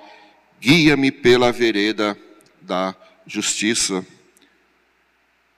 guia-me 0.60 1.12
pela 1.12 1.51
vereda 1.51 2.18
da 2.62 2.95
justiça. 3.28 4.05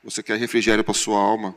Você 0.04 0.22
quer 0.22 0.38
refrigério 0.38 0.84
para 0.84 0.92
a 0.92 0.96
sua 0.96 1.20
alma? 1.20 1.56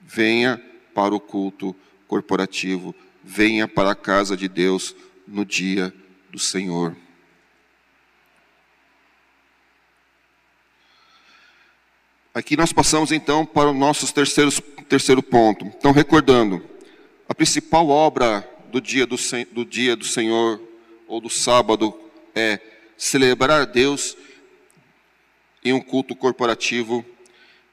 Venha 0.00 0.62
para 0.92 1.14
o 1.14 1.20
culto 1.20 1.74
corporativo, 2.06 2.94
venha 3.22 3.66
para 3.66 3.92
a 3.92 3.94
casa 3.94 4.36
de 4.36 4.48
Deus 4.48 4.94
no 5.26 5.44
dia 5.44 5.94
do 6.30 6.38
Senhor. 6.38 6.94
Aqui 12.34 12.56
nós 12.56 12.72
passamos 12.72 13.12
então 13.12 13.46
para 13.46 13.70
o 13.70 13.72
nosso 13.72 14.12
terceiro, 14.12 14.50
terceiro 14.88 15.22
ponto. 15.22 15.66
Então, 15.66 15.92
recordando, 15.92 16.68
a 17.28 17.34
principal 17.34 17.88
obra 17.88 18.40
do 18.72 18.80
dia 18.80 19.06
do, 19.06 19.14
do 19.52 19.64
dia 19.64 19.94
do 19.94 20.04
Senhor 20.04 20.60
ou 21.06 21.20
do 21.20 21.30
sábado 21.30 21.96
é 22.34 22.58
celebrar 22.98 23.60
a 23.60 23.64
Deus 23.64 24.16
em 25.64 25.72
um 25.72 25.80
culto 25.80 26.16
corporativo. 26.16 27.06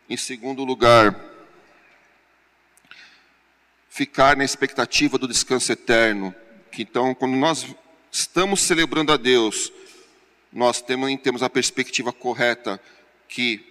Em 0.07 0.15
segundo 0.15 0.63
lugar, 0.63 1.19
ficar 3.89 4.37
na 4.37 4.43
expectativa 4.43 5.17
do 5.17 5.27
descanso 5.27 5.71
eterno. 5.71 6.35
Que 6.71 6.83
então, 6.83 7.15
quando 7.15 7.35
nós 7.35 7.65
estamos 8.11 8.61
celebrando 8.61 9.11
a 9.11 9.17
Deus, 9.17 9.73
nós 10.53 10.83
temos, 10.83 11.19
temos 11.19 11.41
a 11.41 11.49
perspectiva 11.49 12.13
correta 12.13 12.79
que 13.27 13.70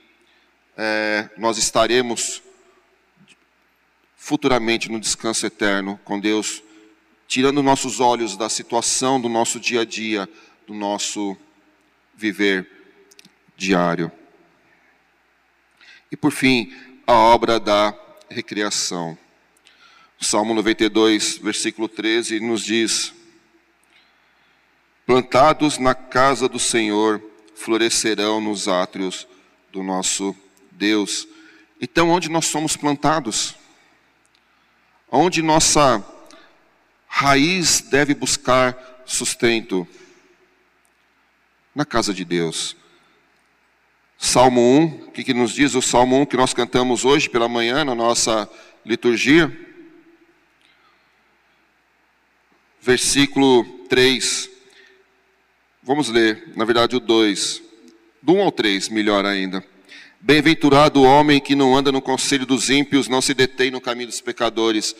é, 0.82 1.28
nós 1.36 1.58
estaremos 1.58 2.42
futuramente 4.16 4.90
no 4.90 4.98
descanso 4.98 5.44
eterno 5.44 6.00
com 6.06 6.18
Deus, 6.18 6.62
tirando 7.28 7.62
nossos 7.62 8.00
olhos 8.00 8.34
da 8.34 8.48
situação 8.48 9.20
do 9.20 9.28
nosso 9.28 9.60
dia 9.60 9.82
a 9.82 9.84
dia, 9.84 10.26
do 10.66 10.72
nosso 10.72 11.36
viver 12.14 12.66
diário. 13.58 14.10
E 16.10 16.16
por 16.16 16.32
fim, 16.32 16.74
a 17.06 17.12
obra 17.12 17.60
da 17.60 17.94
recriação. 18.30 19.18
Salmo 20.18 20.54
92, 20.54 21.36
versículo 21.36 21.88
13, 21.88 22.40
nos 22.40 22.64
diz: 22.64 23.12
Plantados 25.04 25.76
na 25.76 25.94
casa 25.94 26.48
do 26.48 26.58
Senhor, 26.58 27.22
florescerão 27.54 28.40
nos 28.40 28.66
átrios 28.66 29.28
do 29.70 29.82
nosso 29.82 30.34
Deus. 30.80 31.28
Então, 31.78 32.08
onde 32.08 32.30
nós 32.30 32.46
somos 32.46 32.74
plantados? 32.74 33.54
Onde 35.10 35.42
nossa 35.42 36.02
raiz 37.06 37.82
deve 37.82 38.14
buscar 38.14 39.02
sustento? 39.04 39.86
Na 41.74 41.84
casa 41.84 42.14
de 42.14 42.24
Deus. 42.24 42.74
Salmo 44.18 44.60
1, 44.60 44.84
o 44.84 45.10
que, 45.12 45.22
que 45.22 45.34
nos 45.34 45.52
diz 45.52 45.74
o 45.74 45.82
Salmo 45.82 46.18
1 46.22 46.26
que 46.26 46.36
nós 46.36 46.54
cantamos 46.54 47.04
hoje 47.04 47.28
pela 47.28 47.48
manhã 47.48 47.84
na 47.84 47.94
nossa 47.94 48.50
liturgia? 48.84 49.54
Versículo 52.80 53.64
3. 53.88 54.50
Vamos 55.82 56.08
ler, 56.08 56.52
na 56.56 56.64
verdade, 56.64 56.96
o 56.96 57.00
2. 57.00 57.62
Do 58.22 58.32
1 58.34 58.42
ao 58.42 58.52
3, 58.52 58.88
melhor 58.88 59.24
ainda. 59.24 59.64
Bem-aventurado 60.22 61.00
o 61.00 61.04
homem 61.04 61.40
que 61.40 61.54
não 61.54 61.74
anda 61.74 61.90
no 61.90 62.02
conselho 62.02 62.44
dos 62.44 62.68
ímpios, 62.68 63.08
não 63.08 63.22
se 63.22 63.32
detém 63.32 63.70
no 63.70 63.80
caminho 63.80 64.08
dos 64.08 64.20
pecadores, 64.20 64.94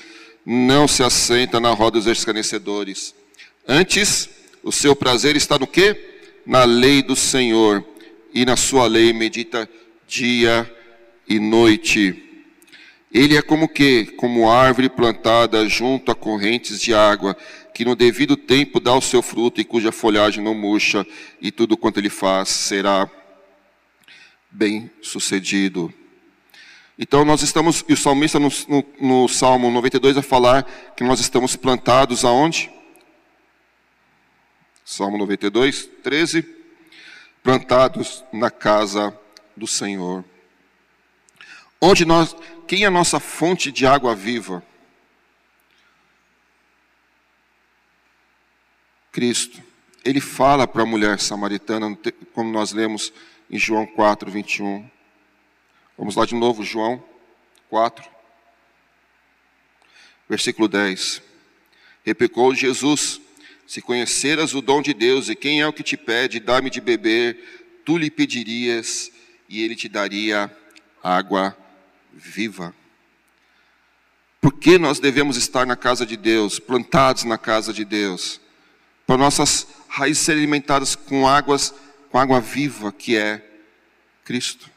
não 0.47 0.89
se 0.89 1.03
assenta 1.03 1.61
na 1.61 1.71
roda 1.73 1.99
dos 1.99 2.07
escarnecedores. 2.07 3.15
Antes, 3.69 4.31
o 4.63 4.73
seu 4.73 4.97
prazer 4.97 5.37
está 5.37 5.59
no 5.59 5.67
quê? 5.67 5.95
Na 6.47 6.65
lei 6.65 7.03
do 7.03 7.15
Senhor, 7.15 7.85
e 8.33 8.47
na 8.47 8.57
sua 8.57 8.87
lei 8.87 9.13
medita 9.13 9.69
dia 10.09 10.69
e 11.29 11.39
noite. 11.39 12.25
Ele 13.13 13.37
é 13.37 13.43
como 13.43 13.69
que? 13.69 14.07
Como 14.17 14.51
árvore 14.51 14.89
plantada 14.89 15.69
junto 15.69 16.11
a 16.11 16.15
correntes 16.15 16.81
de 16.81 16.95
água, 16.95 17.37
que 17.75 17.85
no 17.85 17.95
devido 17.95 18.39
tempo 18.39 18.81
dá 18.81 18.95
o 18.95 19.03
seu 19.03 19.21
fruto 19.21 19.61
e 19.61 19.65
cuja 19.65 19.93
folhagem 19.93 20.43
não 20.43 20.55
murcha, 20.55 21.07
e 21.43 21.53
tudo 21.53 21.77
quanto 21.77 21.99
ele 21.99 22.09
faz 22.09 22.49
será 22.49 23.11
bem 24.51 24.91
sucedido. 25.01 25.93
Então 26.99 27.25
nós 27.25 27.43
estamos, 27.43 27.85
e 27.89 27.95
o 27.95 27.97
salmista 27.97 28.39
no, 28.39 28.51
no, 28.69 28.87
no, 29.01 29.29
Salmo 29.29 29.71
92 29.71 30.17
vai 30.17 30.23
falar 30.23 30.65
que 30.95 31.03
nós 31.03 31.19
estamos 31.19 31.57
plantados 31.57 32.25
aonde? 32.25 32.71
Salmo 34.85 35.17
92, 35.17 35.89
13. 36.03 36.45
Plantados 37.43 38.23
na 38.33 38.51
casa 38.51 39.19
do 39.57 39.67
Senhor. 39.67 40.25
Onde 41.81 42.05
nós, 42.05 42.37
quem 42.69 42.85
é 42.85 42.87
a 42.87 42.91
nossa 42.91 43.19
fonte 43.19 43.73
de 43.73 43.87
água 43.87 44.15
viva? 44.15 44.63
Cristo. 49.11 49.63
Ele 50.05 50.21
fala 50.21 50.67
para 50.67 50.83
a 50.83 50.87
mulher 50.87 51.19
samaritana, 51.19 51.97
como 52.35 52.51
nós 52.51 52.73
lemos 52.73 53.13
em 53.51 53.59
João 53.59 53.85
4, 53.85 54.31
21. 54.31 54.89
Vamos 55.99 56.15
lá 56.15 56.25
de 56.25 56.35
novo, 56.35 56.63
João 56.63 57.03
4, 57.69 58.09
versículo 60.29 60.69
10. 60.69 61.21
Replicou 62.05 62.55
Jesus: 62.55 63.21
Se 63.67 63.83
conheceras 63.83 64.55
o 64.55 64.63
dom 64.63 64.81
de 64.81 64.95
Deus 64.95 65.29
e 65.29 65.35
quem 65.35 65.61
é 65.61 65.67
o 65.67 65.73
que 65.73 65.83
te 65.83 65.97
pede, 65.97 66.39
dá-me 66.39 66.71
de 66.71 66.81
beber, 66.81 67.83
tu 67.85 67.99
lhe 67.99 68.11
pedirias 68.11 69.11
e 69.49 69.63
ele 69.63 69.75
te 69.75 69.89
daria 69.89 70.55
água 71.03 71.57
viva. 72.13 72.75
Por 74.41 74.55
que 74.55 74.79
nós 74.79 75.01
devemos 75.01 75.37
estar 75.37 75.67
na 75.67 75.77
casa 75.77 76.07
de 76.07 76.17
Deus, 76.17 76.59
plantados 76.59 77.25
na 77.25 77.37
casa 77.37 77.73
de 77.73 77.85
Deus? 77.85 78.41
Para 79.07 79.19
nossas 79.19 79.67
raízes 79.89 80.23
serem 80.23 80.43
alimentadas 80.43 80.95
com 80.95 81.29
águas 81.29 81.75
com 82.11 82.19
água 82.19 82.41
viva 82.41 82.93
que 82.93 83.17
é 83.17 83.43
Cristo. 84.25 84.69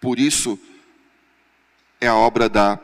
Por 0.00 0.18
isso, 0.18 0.58
é 2.00 2.08
a 2.08 2.14
obra 2.14 2.48
da 2.48 2.78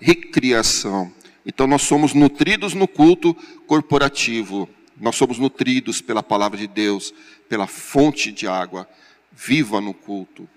recriação. 0.00 1.12
Então, 1.44 1.66
nós 1.66 1.82
somos 1.82 2.12
nutridos 2.12 2.74
no 2.74 2.88
culto 2.88 3.34
corporativo, 3.66 4.68
nós 4.96 5.16
somos 5.16 5.38
nutridos 5.38 6.00
pela 6.00 6.22
palavra 6.22 6.58
de 6.58 6.66
Deus, 6.66 7.14
pela 7.48 7.66
fonte 7.66 8.32
de 8.32 8.46
água 8.46 8.88
viva 9.32 9.80
no 9.80 9.94
culto. 9.94 10.48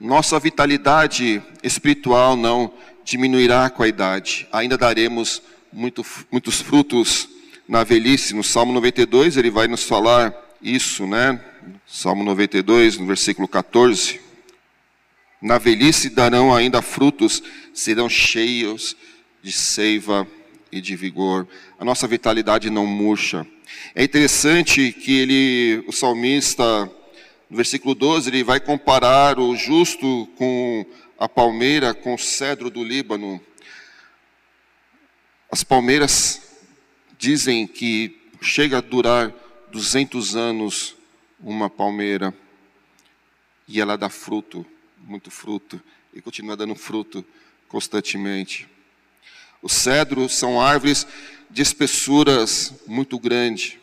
Nossa 0.00 0.38
vitalidade 0.38 1.42
espiritual 1.62 2.36
não 2.36 2.72
diminuirá 3.04 3.68
com 3.68 3.82
a 3.82 3.88
idade, 3.88 4.48
ainda 4.52 4.78
daremos 4.78 5.42
muito, 5.72 6.04
muitos 6.30 6.60
frutos 6.60 7.28
na 7.68 7.84
velhice. 7.84 8.34
No 8.34 8.44
Salmo 8.44 8.72
92, 8.72 9.36
ele 9.36 9.50
vai 9.50 9.66
nos 9.66 9.82
falar 9.82 10.32
isso, 10.60 11.06
né? 11.06 11.40
Salmo 11.86 12.24
92, 12.24 12.98
no 12.98 13.06
versículo 13.06 13.46
14. 13.46 14.20
Na 15.40 15.56
velhice 15.58 16.10
darão 16.10 16.54
ainda 16.54 16.82
frutos, 16.82 17.42
serão 17.72 18.08
cheios 18.08 18.96
de 19.42 19.52
seiva 19.52 20.26
e 20.72 20.80
de 20.80 20.96
vigor. 20.96 21.46
A 21.78 21.84
nossa 21.84 22.08
vitalidade 22.08 22.70
não 22.70 22.86
murcha. 22.86 23.46
É 23.94 24.02
interessante 24.02 24.92
que 24.92 25.16
ele, 25.18 25.84
o 25.86 25.92
salmista, 25.92 26.90
no 27.48 27.56
versículo 27.56 27.94
12, 27.94 28.30
ele 28.30 28.42
vai 28.42 28.58
comparar 28.58 29.38
o 29.38 29.54
justo 29.54 30.28
com 30.36 30.84
a 31.18 31.28
palmeira, 31.28 31.94
com 31.94 32.14
o 32.14 32.18
cedro 32.18 32.68
do 32.68 32.82
Líbano. 32.82 33.40
As 35.50 35.62
palmeiras 35.62 36.42
dizem 37.16 37.66
que 37.66 38.16
chega 38.40 38.78
a 38.78 38.82
durar 38.82 39.32
200 39.70 40.36
anos 40.36 40.96
uma 41.40 41.68
palmeira 41.70 42.34
e 43.66 43.80
ela 43.80 43.96
dá 43.96 44.08
fruto, 44.08 44.64
muito 44.98 45.30
fruto, 45.30 45.80
e 46.14 46.22
continua 46.22 46.56
dando 46.56 46.74
fruto 46.74 47.24
constantemente. 47.68 48.66
Os 49.62 49.72
cedros 49.72 50.34
são 50.34 50.60
árvores 50.60 51.06
de 51.50 51.60
espessuras 51.60 52.72
muito 52.86 53.18
grande, 53.18 53.78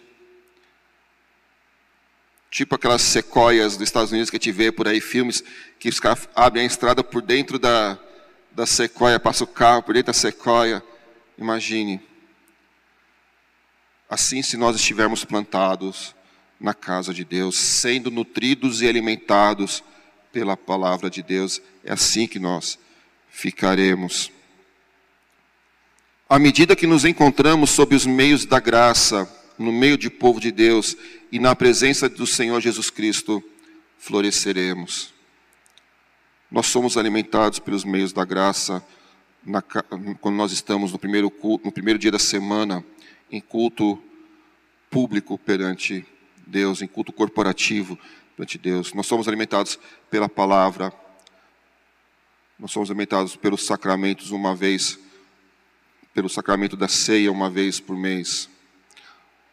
tipo 2.49 2.73
aquelas 2.73 3.01
sequoias 3.01 3.77
dos 3.77 3.88
Estados 3.88 4.11
Unidos 4.11 4.29
que 4.29 4.38
a 4.38 4.39
gente 4.39 4.51
vê 4.51 4.71
por 4.71 4.88
aí, 4.88 4.99
filmes 4.99 5.43
que 5.77 5.89
os 5.89 5.99
caras 5.99 6.27
abrem 6.36 6.63
a 6.63 6.67
estrada 6.67 7.03
por 7.03 7.21
dentro 7.21 7.59
da, 7.59 7.99
da 8.51 8.65
sequoia, 8.65 9.19
passa 9.19 9.43
o 9.43 9.47
carro 9.47 9.83
por 9.83 9.93
dentro 9.93 10.07
da 10.07 10.13
sequoia. 10.13 10.81
Imagine. 11.38 12.01
Assim, 14.09 14.41
se 14.41 14.55
nós 14.55 14.75
estivermos 14.75 15.25
plantados 15.25 16.15
na 16.59 16.73
casa 16.73 17.13
de 17.13 17.25
Deus, 17.25 17.57
sendo 17.57 18.11
nutridos 18.11 18.81
e 18.81 18.87
alimentados 18.87 19.83
pela 20.31 20.55
palavra 20.55 21.09
de 21.09 21.23
Deus, 21.23 21.61
é 21.83 21.93
assim 21.93 22.27
que 22.27 22.39
nós 22.39 22.77
ficaremos. 23.29 24.31
À 26.29 26.37
medida 26.37 26.75
que 26.75 26.87
nos 26.87 27.05
encontramos 27.05 27.71
sob 27.71 27.95
os 27.95 28.05
meios 28.05 28.45
da 28.45 28.59
graça, 28.59 29.29
no 29.57 29.71
meio 29.71 29.97
de 29.97 30.09
povo 30.09 30.39
de 30.39 30.51
Deus 30.51 30.95
e 31.31 31.39
na 31.39 31.55
presença 31.55 32.09
do 32.09 32.27
Senhor 32.27 32.59
Jesus 32.61 32.89
Cristo, 32.89 33.43
floresceremos. 33.97 35.13
Nós 36.51 36.67
somos 36.67 36.97
alimentados 36.97 37.59
pelos 37.59 37.83
meios 37.83 38.13
da 38.13 38.23
graça 38.23 38.85
na, 39.45 39.61
quando 39.61 40.35
nós 40.35 40.51
estamos 40.51 40.91
no 40.91 40.99
primeiro, 40.99 41.29
culto, 41.29 41.65
no 41.65 41.71
primeiro 41.71 41.99
dia 41.99 42.11
da 42.11 42.19
semana 42.19 42.83
em 43.36 43.41
culto 43.41 44.01
público 44.89 45.38
perante 45.38 46.05
Deus, 46.47 46.81
em 46.81 46.88
culto 46.88 47.11
corporativo 47.11 47.99
perante 48.33 48.57
Deus. 48.57 48.93
Nós 48.93 49.05
somos 49.05 49.27
alimentados 49.27 49.77
pela 50.09 50.29
palavra, 50.29 50.93
nós 52.57 52.71
somos 52.71 52.89
alimentados 52.89 53.36
pelos 53.36 53.65
sacramentos 53.65 54.31
uma 54.31 54.55
vez, 54.55 54.97
pelo 56.13 56.29
sacramento 56.29 56.77
da 56.77 56.88
ceia 56.88 57.29
uma 57.29 57.49
vez 57.49 57.77
por 57.77 57.97
mês. 57.97 58.49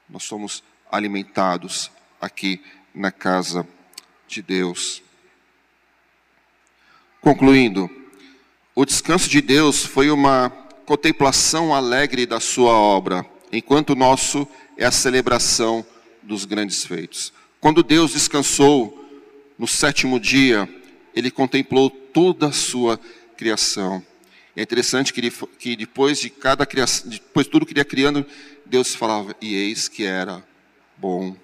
Nós 0.09 0.23
somos 0.23 0.63
alimentados 0.89 1.91
aqui 2.21 2.63
na 2.95 3.11
casa 3.11 3.67
de 4.29 4.43
Deus. 4.43 5.03
Concluindo, 7.21 7.91
o 8.77 8.85
descanso 8.85 9.29
de 9.29 9.41
Deus 9.41 9.85
foi 9.85 10.09
uma 10.09 10.51
contemplação 10.87 11.75
alegre 11.75 12.27
da 12.27 12.39
sua 12.39 12.73
obra, 12.75 13.27
enquanto 13.53 13.91
o 13.91 13.97
nosso 13.97 14.49
é 14.77 14.85
a 14.85 14.91
celebração 14.91 15.85
dos 16.23 16.45
grandes 16.45 16.85
feitos. 16.85 17.33
Quando 17.61 17.83
Deus 17.83 18.13
descansou 18.13 18.99
no 19.59 19.69
sétimo 19.69 20.19
dia, 20.19 20.69
ele 21.15 21.31
contemplou 21.31 21.91
toda 21.91 22.49
a 22.49 22.53
sua 22.53 22.99
criação. 23.37 24.03
É 24.57 24.63
interessante 24.63 25.13
que, 25.13 25.21
ele, 25.21 25.33
que 25.59 25.77
depois 25.77 26.19
de 26.19 26.31
cada 26.31 26.67
criação, 26.67 27.11
depois 27.11 27.47
de 27.47 27.53
tudo 27.53 27.67
que 27.67 27.73
ele 27.73 27.81
ia 27.81 27.85
criando, 27.85 28.27
Deus 28.67 28.95
falava, 28.95 29.37
e 29.41 29.55
eis 29.55 29.89
que 29.89 30.05
era 30.05 30.43
bom. 30.97 31.37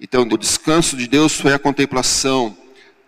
Então, 0.00 0.22
o 0.22 0.38
descanso 0.38 0.96
de 0.96 1.06
Deus 1.06 1.34
foi 1.34 1.52
a 1.52 1.58
contemplação 1.58 2.56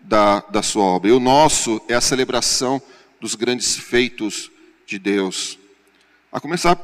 da, 0.00 0.40
da 0.40 0.62
sua 0.62 0.84
obra. 0.84 1.10
E 1.10 1.12
o 1.12 1.20
nosso 1.20 1.80
é 1.88 1.94
a 1.94 2.00
celebração 2.00 2.82
dos 3.20 3.34
grandes 3.34 3.76
feitos 3.76 4.50
de 4.86 4.98
Deus. 4.98 5.58
A 6.30 6.40
começar 6.40 6.76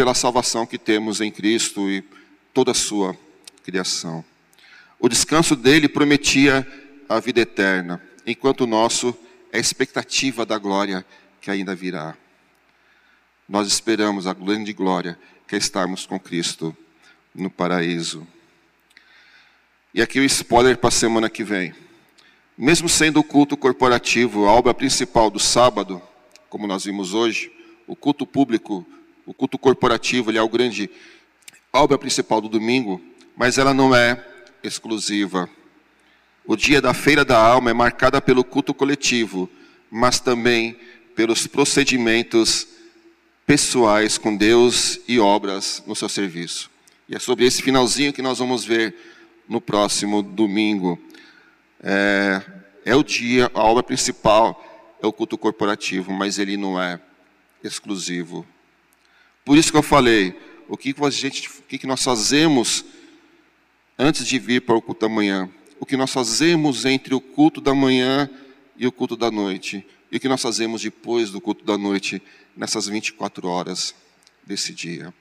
pela 0.00 0.14
salvação 0.14 0.64
que 0.64 0.78
temos 0.78 1.20
em 1.20 1.30
Cristo 1.30 1.90
e 1.90 2.02
toda 2.54 2.70
a 2.70 2.74
sua 2.74 3.14
criação. 3.62 4.24
O 4.98 5.10
descanso 5.10 5.54
dele 5.54 5.90
prometia 5.90 6.66
a 7.06 7.20
vida 7.20 7.42
eterna, 7.42 8.00
enquanto 8.26 8.62
o 8.62 8.66
nosso 8.66 9.14
é 9.52 9.58
a 9.58 9.60
expectativa 9.60 10.46
da 10.46 10.56
glória 10.56 11.04
que 11.38 11.50
ainda 11.50 11.74
virá. 11.74 12.16
Nós 13.46 13.68
esperamos 13.68 14.26
a 14.26 14.32
grande 14.32 14.72
glória 14.72 15.18
que 15.46 15.54
é 15.54 15.58
estarmos 15.58 16.06
com 16.06 16.18
Cristo 16.18 16.74
no 17.34 17.50
paraíso. 17.50 18.26
E 19.92 20.00
aqui 20.00 20.18
o 20.18 20.24
spoiler 20.24 20.78
para 20.78 20.88
a 20.88 20.92
semana 20.92 21.28
que 21.28 21.44
vem. 21.44 21.74
Mesmo 22.56 22.88
sendo 22.88 23.20
o 23.20 23.24
culto 23.24 23.54
corporativo 23.54 24.46
a 24.46 24.52
obra 24.52 24.72
principal 24.72 25.30
do 25.30 25.38
sábado, 25.38 26.00
como 26.48 26.66
nós 26.66 26.86
vimos 26.86 27.12
hoje, 27.12 27.52
o 27.86 27.94
culto 27.94 28.26
público, 28.26 28.86
o 29.26 29.34
culto 29.34 29.58
corporativo, 29.58 30.30
ele 30.30 30.38
é 30.38 30.42
o 30.42 30.48
grande 30.48 30.90
a 31.72 31.80
obra 31.82 31.96
principal 31.96 32.40
do 32.40 32.48
domingo, 32.48 33.00
mas 33.36 33.56
ela 33.56 33.72
não 33.72 33.94
é 33.94 34.24
exclusiva. 34.62 35.48
O 36.44 36.56
dia 36.56 36.80
da 36.80 36.92
feira 36.92 37.24
da 37.24 37.40
alma 37.40 37.70
é 37.70 37.72
marcada 37.72 38.20
pelo 38.20 38.42
culto 38.42 38.74
coletivo, 38.74 39.48
mas 39.88 40.18
também 40.18 40.76
pelos 41.14 41.46
procedimentos 41.46 42.66
pessoais 43.46 44.18
com 44.18 44.36
Deus 44.36 45.00
e 45.06 45.20
obras 45.20 45.82
no 45.86 45.94
seu 45.94 46.08
serviço. 46.08 46.70
E 47.08 47.14
é 47.14 47.18
sobre 47.18 47.44
esse 47.46 47.62
finalzinho 47.62 48.12
que 48.12 48.22
nós 48.22 48.38
vamos 48.38 48.64
ver 48.64 48.94
no 49.48 49.60
próximo 49.60 50.22
domingo. 50.22 50.98
É, 51.82 52.42
é 52.84 52.96
o 52.96 53.04
dia, 53.04 53.50
a 53.54 53.62
obra 53.62 53.82
principal 53.82 54.96
é 55.00 55.06
o 55.06 55.12
culto 55.12 55.38
corporativo, 55.38 56.12
mas 56.12 56.38
ele 56.38 56.56
não 56.56 56.80
é 56.80 57.00
exclusivo. 57.62 58.44
Por 59.44 59.56
isso 59.56 59.70
que 59.70 59.78
eu 59.78 59.82
falei, 59.82 60.34
o 60.68 60.76
que, 60.76 60.94
a 61.00 61.10
gente, 61.10 61.48
o 61.48 61.62
que 61.62 61.86
nós 61.86 62.02
fazemos 62.02 62.84
antes 63.98 64.26
de 64.26 64.38
vir 64.38 64.62
para 64.62 64.74
o 64.74 64.82
culto 64.82 65.00
da 65.00 65.08
manhã, 65.08 65.50
o 65.78 65.86
que 65.86 65.96
nós 65.96 66.12
fazemos 66.12 66.84
entre 66.84 67.14
o 67.14 67.20
culto 67.20 67.60
da 67.60 67.74
manhã 67.74 68.30
e 68.76 68.86
o 68.86 68.92
culto 68.92 69.16
da 69.16 69.30
noite 69.30 69.84
e 70.10 70.16
o 70.16 70.20
que 70.20 70.28
nós 70.28 70.42
fazemos 70.42 70.82
depois 70.82 71.30
do 71.30 71.40
culto 71.40 71.64
da 71.64 71.78
noite, 71.78 72.20
nessas 72.56 72.86
24 72.86 73.46
horas 73.46 73.94
desse 74.44 74.74
dia. 74.74 75.14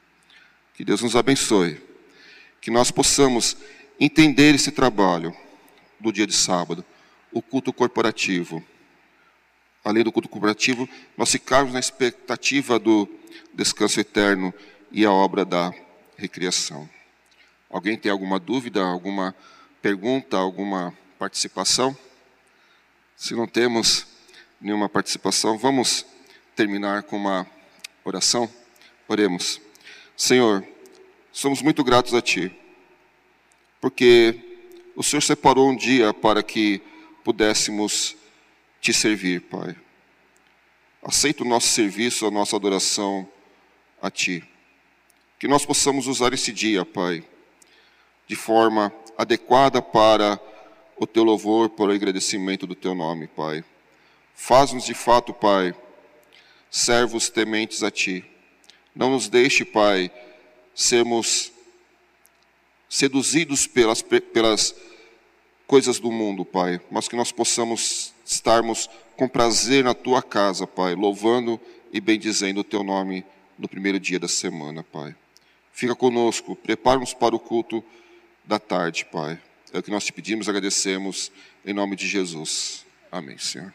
Que 0.73 0.83
Deus 0.83 1.01
nos 1.01 1.15
abençoe. 1.15 1.79
Que 2.59 2.71
nós 2.71 2.89
possamos 2.89 3.55
entender 3.99 4.55
esse 4.55 4.71
trabalho 4.71 5.35
do 5.99 6.11
dia 6.11 6.25
de 6.25 6.33
sábado, 6.33 6.83
o 7.31 7.41
culto 7.41 7.71
corporativo. 7.71 8.63
Além 9.89 10.03
do 10.03 10.11
culto 10.11 10.29
corporativo, 10.29 10.87
nós 11.17 11.31
ficarmos 11.31 11.73
na 11.73 11.79
expectativa 11.79 12.77
do 12.77 13.09
descanso 13.51 13.99
eterno 13.99 14.53
e 14.91 15.03
a 15.03 15.11
obra 15.11 15.43
da 15.43 15.73
recriação. 16.15 16.87
Alguém 17.67 17.97
tem 17.97 18.11
alguma 18.11 18.39
dúvida, 18.39 18.83
alguma 18.83 19.35
pergunta, 19.81 20.37
alguma 20.37 20.95
participação? 21.17 21.97
Se 23.17 23.33
não 23.33 23.47
temos, 23.47 24.05
nenhuma 24.61 24.87
participação, 24.87 25.57
vamos 25.57 26.05
terminar 26.55 27.01
com 27.01 27.17
uma 27.17 27.47
oração? 28.05 28.47
Oremos. 29.07 29.59
Senhor, 30.15 30.63
somos 31.31 31.63
muito 31.63 31.83
gratos 31.83 32.13
a 32.13 32.21
Ti, 32.21 32.55
porque 33.81 34.39
o 34.95 35.01
Senhor 35.01 35.21
separou 35.21 35.67
um 35.67 35.75
dia 35.75 36.13
para 36.13 36.43
que 36.43 36.79
pudéssemos 37.23 38.18
Te 38.81 38.93
servir, 38.93 39.41
Pai. 39.41 39.75
Aceita 41.01 41.43
o 41.43 41.47
nosso 41.47 41.67
serviço, 41.67 42.25
a 42.25 42.31
nossa 42.31 42.55
adoração 42.55 43.27
a 44.01 44.09
Ti. 44.09 44.43
Que 45.37 45.47
nós 45.47 45.65
possamos 45.65 46.07
usar 46.07 46.33
esse 46.33 46.51
dia, 46.51 46.85
Pai, 46.85 47.23
de 48.27 48.35
forma 48.35 48.93
adequada 49.17 49.81
para 49.81 50.39
o 50.97 51.07
Teu 51.07 51.23
louvor, 51.23 51.69
para 51.69 51.85
o 51.85 51.91
agradecimento 51.91 52.67
do 52.67 52.75
Teu 52.75 52.93
nome, 52.93 53.27
Pai. 53.27 53.63
Faz-nos 54.35 54.85
de 54.85 54.93
fato, 54.93 55.33
Pai, 55.33 55.73
servos 56.69 57.29
tementes 57.29 57.83
a 57.83 57.91
Ti. 57.91 58.25
Não 58.95 59.09
nos 59.09 59.27
deixe, 59.29 59.63
Pai, 59.63 60.11
sermos 60.73 61.51
seduzidos 62.89 63.67
pelas, 63.67 64.01
pelas 64.01 64.75
coisas 65.67 65.99
do 65.99 66.11
mundo, 66.11 66.43
Pai, 66.43 66.81
mas 66.89 67.07
que 67.07 67.15
nós 67.15 67.31
possamos 67.31 68.13
estarmos 68.29 68.87
com 69.17 69.27
prazer 69.27 69.83
na 69.83 69.95
Tua 69.95 70.21
casa, 70.21 70.67
Pai, 70.67 70.93
louvando 70.93 71.59
e 71.91 71.99
bendizendo 71.99 72.61
o 72.61 72.63
Teu 72.63 72.83
nome 72.83 73.25
no 73.57 73.67
primeiro 73.67 73.99
dia 73.99 74.19
da 74.19 74.27
semana, 74.27 74.83
Pai. 74.83 75.15
Fica 75.73 75.95
conosco, 75.95 76.55
prepara-nos 76.55 77.13
para 77.13 77.35
o 77.35 77.39
culto 77.39 77.83
da 78.45 78.59
tarde, 78.59 79.05
Pai. 79.05 79.39
É 79.73 79.79
o 79.79 79.83
que 79.83 79.91
nós 79.91 80.05
te 80.05 80.13
pedimos, 80.13 80.47
agradecemos, 80.47 81.31
em 81.65 81.73
nome 81.73 81.95
de 81.95 82.07
Jesus. 82.07 82.85
Amém, 83.11 83.37
Senhor. 83.37 83.73